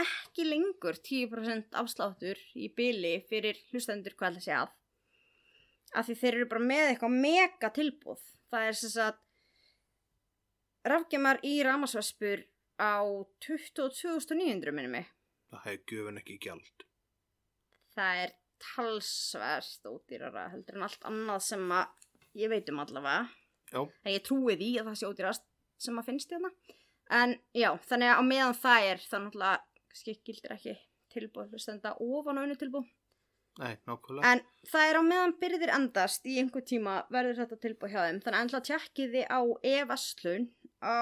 [0.00, 4.74] ekki lengur 10% afsláttur í byli fyrir hlustendur hvað það sé að.
[5.96, 8.22] Af því þeir eru bara með eitthvað mega tilbúð.
[8.52, 9.22] Það er sem sagt
[10.86, 12.44] rafgemar í ramasvaspur
[12.78, 13.00] á
[13.46, 15.06] 22.900 minni mig.
[15.50, 16.84] það hefði gjöfin ekki gjald
[17.96, 23.28] Það er talsverst ódýrara heldur en allt annað sem að ég veit um allavega.
[23.72, 25.46] Já, en ég trúi því að það sé ódýrast
[25.86, 26.52] sem að finnst hérna.
[27.16, 30.76] En já, þannig að á meðan það er það náttúrulega kannski gildir ekki
[31.16, 32.86] tilbúð hlustenda ofan á einu tilbúð
[33.60, 34.32] nei, nákvæmlega.
[34.32, 38.20] En það er á meðan byrðir endast í einhver tíma verður þetta tilbúð hjá þeim.
[38.24, 39.40] Þannig að enda tjekkið þið á
[39.72, 40.48] e-vasslun
[40.84, 41.00] á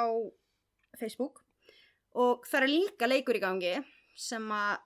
[1.00, 1.42] Facebook.
[2.14, 3.74] Og það er líka leikur í gangi
[4.14, 4.84] sem að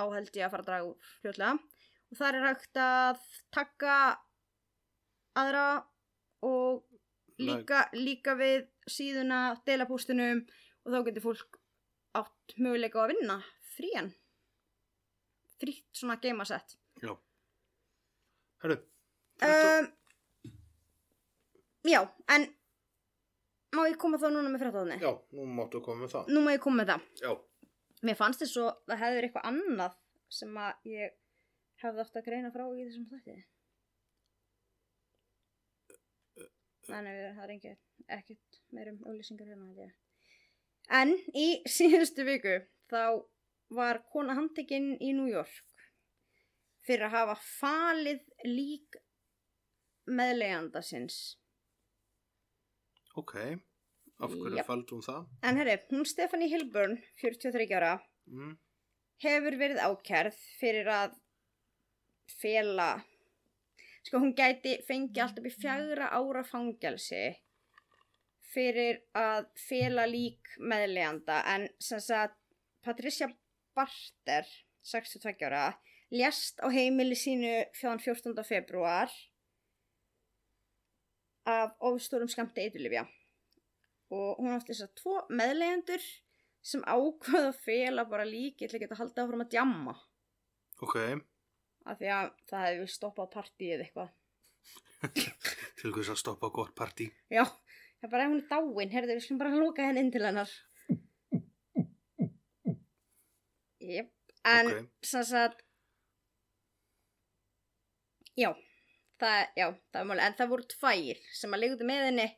[0.00, 1.71] áheld ég að fara að draga úr fljótlega
[2.12, 3.20] og það er hægt að
[3.56, 3.96] taka
[5.40, 5.66] aðra
[6.44, 6.82] og
[7.40, 10.42] líka, líka við síðuna deila pústunum
[10.84, 11.58] og þá getur fólk
[12.20, 13.38] átt möguleika að vinna
[13.72, 14.10] frían.
[15.62, 17.14] Frítt svona geimasett Já.
[18.62, 19.86] Þetta, um,
[21.88, 22.00] já,
[22.34, 22.44] en
[23.74, 24.98] má ég koma þá núna með fréttaðni?
[25.02, 26.30] já, nú máttu koma með það.
[26.34, 27.08] Nú má ég koma með það.
[27.24, 27.32] Já,
[28.02, 29.98] Mér fannst þess að það hefur eitthvað annað
[30.32, 31.12] sem að ég
[31.82, 33.36] hefði átt að greina frá í þessum þætti
[36.88, 37.76] Þannig að það er
[38.18, 39.90] ekkert meir um auðlýsingar hérna.
[40.98, 42.56] En í síðustu viku
[42.90, 43.22] þá
[43.72, 45.60] var kona handtekinn í New York
[46.82, 48.98] fyrir að hafa falið lík
[50.10, 51.36] meðleganda sinns.
[53.14, 53.36] ok
[54.22, 54.66] Af hverju Jáp.
[54.66, 55.22] faldum það?
[55.46, 57.94] En herri, hún Stephanie Hilburn, 43 ára,
[58.30, 58.52] Mm,
[59.24, 61.16] hefur verið ákærð fyrir að
[62.28, 62.90] fela
[64.02, 67.24] sko hún gæti fengi alltaf í fjagra ára fangelsi
[68.52, 72.38] fyrir að fela lík meðleganda en sem sagt
[72.84, 73.30] Patricia
[73.76, 74.48] Barter
[74.82, 75.70] 62 ára
[76.12, 78.44] lést á heimili sínu fjóðan 14.
[78.44, 79.12] februar
[81.48, 83.06] af ofstórum skamta eitulifja
[84.12, 86.04] og hún átti þess að tvo meðlegendur
[86.62, 89.94] sem ákvaða að fela bara líki til að geta haldið áfram að djamma.
[90.84, 90.96] Ok,
[91.86, 94.10] af því að það hefði stoppað partíið eitthvað
[95.80, 97.08] til hvers að stoppa gott partí.
[97.32, 100.12] Já, það er bara ef hún er dáin, herðu, við slum bara lóka henni inn
[100.14, 100.52] til hennar.
[103.82, 104.12] Jep,
[104.46, 104.84] en Ok.
[105.02, 105.64] sem sagt,
[108.38, 108.52] já,
[109.18, 112.28] það, já, það er máli, en það voru tvær sem að leiguðu með henni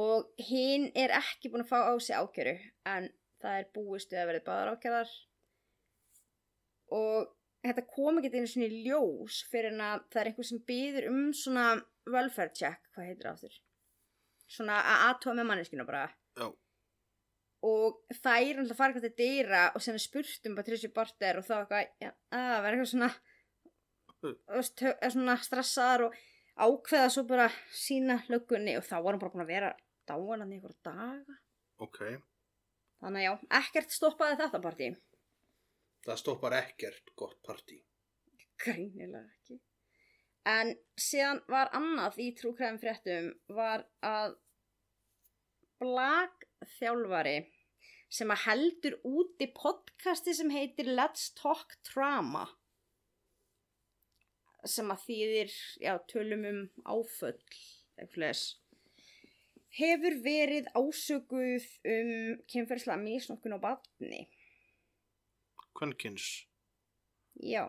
[0.00, 2.56] og hinn er ekki búin að fá á sig ákjöru,
[2.88, 3.10] en
[3.44, 5.12] það er búist við að verði báðar ákjörðar
[6.96, 7.28] og
[7.62, 11.08] þetta kom ekki einu svona í ljós fyrir en að það er einhver sem byður
[11.12, 11.66] um svona
[12.10, 13.60] welfare check, hvað heitir það aftur?
[14.52, 16.08] Svona að aðtóa með manneskinu bara.
[16.40, 16.48] Já,
[17.62, 21.52] Og það er alltaf hvað til dýra og sem við spurtum Patricia Barter og þá
[21.60, 23.10] eitthvað, já, að vera eitthvað svona,
[24.90, 26.16] eða svona stressaðar og
[26.58, 29.70] ákveða svo bara sína löggunni og þá var hann bara búin að vera
[30.10, 31.38] dáan hann einhverja daga.
[31.86, 32.02] ok.
[33.02, 34.90] Þannig að já, ekkert stoppaði þetta partí.
[36.02, 37.78] Það stoppar ekkert gott partí.
[38.62, 39.58] Greinilega ekki.
[40.48, 44.34] En síðan var annað í trúkræðum fréttum var að
[45.82, 46.46] blag
[46.78, 47.36] þjálfari
[48.12, 52.48] sem að heldur úti podcasti sem heitir Let's Talk Trauma
[54.68, 57.38] sem að þýðir, já, tölum um áföll,
[57.98, 58.42] eitthvað
[59.72, 62.12] hefur verið ásökuð um
[62.50, 64.26] kynferðslega misnokkun á batni.
[65.78, 66.26] Kvenkins,
[67.40, 67.64] Já.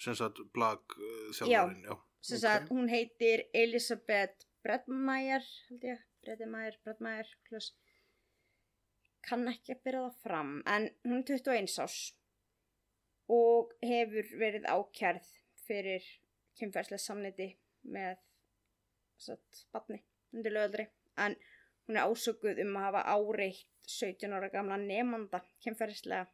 [0.00, 1.96] sem sagt blag uh, þjálfarinn, já.
[2.24, 7.28] sem sagt, hún heitir Elisabeth Bredmeier held ég, Bredmeier, Bredmeier
[9.26, 11.96] kann ekki að byrja það fram en hún er 21 ás
[13.32, 15.30] og hefur verið ákjærð
[15.66, 16.06] fyrir
[16.58, 17.48] kynferðslega samniti
[17.94, 18.18] með
[19.22, 20.02] satt, batni
[20.34, 20.88] undir löðri
[21.22, 21.36] en
[21.86, 26.26] hún er ásökuð um að hafa áreitt 17 ára gamla nefnanda kynferðslega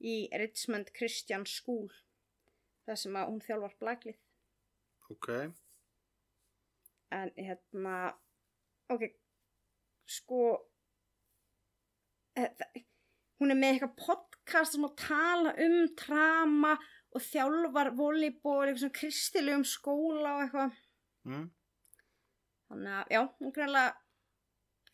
[0.00, 1.88] í Richmond Christian School
[2.86, 4.18] þar sem að hún þjálfar blaglið
[5.10, 5.28] Ok,
[7.10, 7.94] en hérna
[8.94, 9.08] ok
[10.10, 10.42] sko
[12.38, 12.84] eh, það-
[13.40, 16.74] hún er með eitthvað podcast sem að tala um trama
[17.10, 20.76] og þjálfar volleyball, eitthvað svona kristilegum skóla og eitthvað
[21.26, 21.46] mm.
[22.70, 23.96] þannig að já, hún greinlega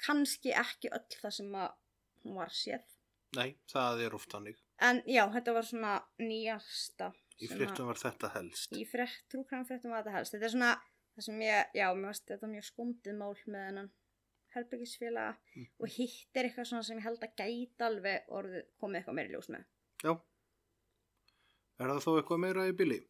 [0.07, 1.75] kannski ekki öll það sem að
[2.25, 2.87] hún var séð
[3.37, 4.63] nei, það er oft hannig.
[4.81, 8.73] En já, þetta var svona nýjasta Í fréttum var þetta helst.
[8.73, 10.71] í frétt, trúkræmfréttum var þetta helst þetta er svona,
[11.17, 13.91] það sem ég, já, mér varst þetta mjög skondið mál með hennan
[14.57, 15.67] herbyggisfélaga Mhm.
[15.81, 19.29] og hitt er eitthvað svona sem ég held að gæti alveg orðið komið eitthvað meira
[19.29, 19.65] í ljós með
[20.05, 20.13] Já.
[21.79, 23.01] Er það þó eitthvað meira í bili?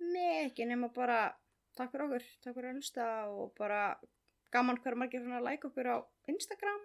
[0.00, 1.32] Nei, ekki nema bara
[1.76, 3.82] takk fyrir okkur, takk fyrir að hlusta og bara
[4.52, 5.96] gaman hverju margir svona að like okkur á
[6.28, 6.82] Instagram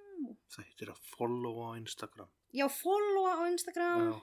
[0.55, 2.30] Það heitir að follow á Instagram.
[2.53, 4.22] já, followa á Instagram Já,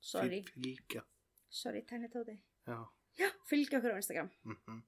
[0.00, 1.02] sorry, fyl- Fylgja.
[1.50, 2.36] sorry, tæni tóti
[2.66, 2.78] Já.
[3.18, 4.82] já, fylgja okkur á Instagram Mm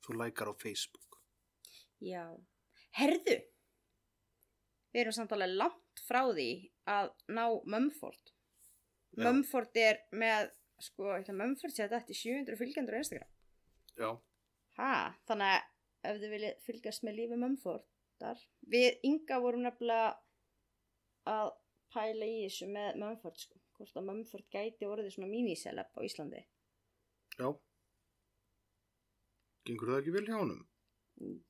[0.00, 1.18] Þú lækar á Facebook.
[2.00, 2.24] Já.
[2.96, 3.34] Herðu,
[4.94, 6.46] við erum samt alveg langt frá því
[6.88, 8.32] að ná Mumford.
[9.20, 10.48] Mumford er með,
[10.80, 13.28] sko, Mumford sé þetta eftir 700 fylgjendur á Instagram.
[14.00, 14.10] Já.
[14.78, 14.90] Ha,
[15.28, 15.68] þannig að
[16.06, 20.14] ef þið viljið fylgjast með lífi Mumfordar, við Inga vorum nefnilega
[21.30, 21.52] að
[21.94, 23.60] pæla í þessu með Mumford, sko.
[23.76, 26.42] Hvort að Mumford gæti orðið svona míniseleb á Íslandi.
[27.38, 27.48] Já.
[29.68, 30.64] Gengur það ekki vel hjá honum?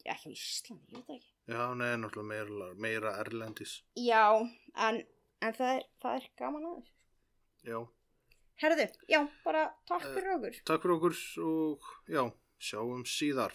[0.04, 1.32] Ekki á Íslandi, ég veit ekki.
[1.50, 3.80] Já, nei, náttúrulega meira, meira erlendis.
[3.98, 4.24] Já,
[4.86, 5.00] en,
[5.42, 6.94] en það, er, það er gaman aðeins.
[7.66, 7.80] Já.
[8.60, 10.56] Herðu, já, bara takk fyrir okkur.
[10.68, 11.14] Takk fyrir okkur
[11.48, 12.22] og já,
[12.60, 13.54] sjáum síðar.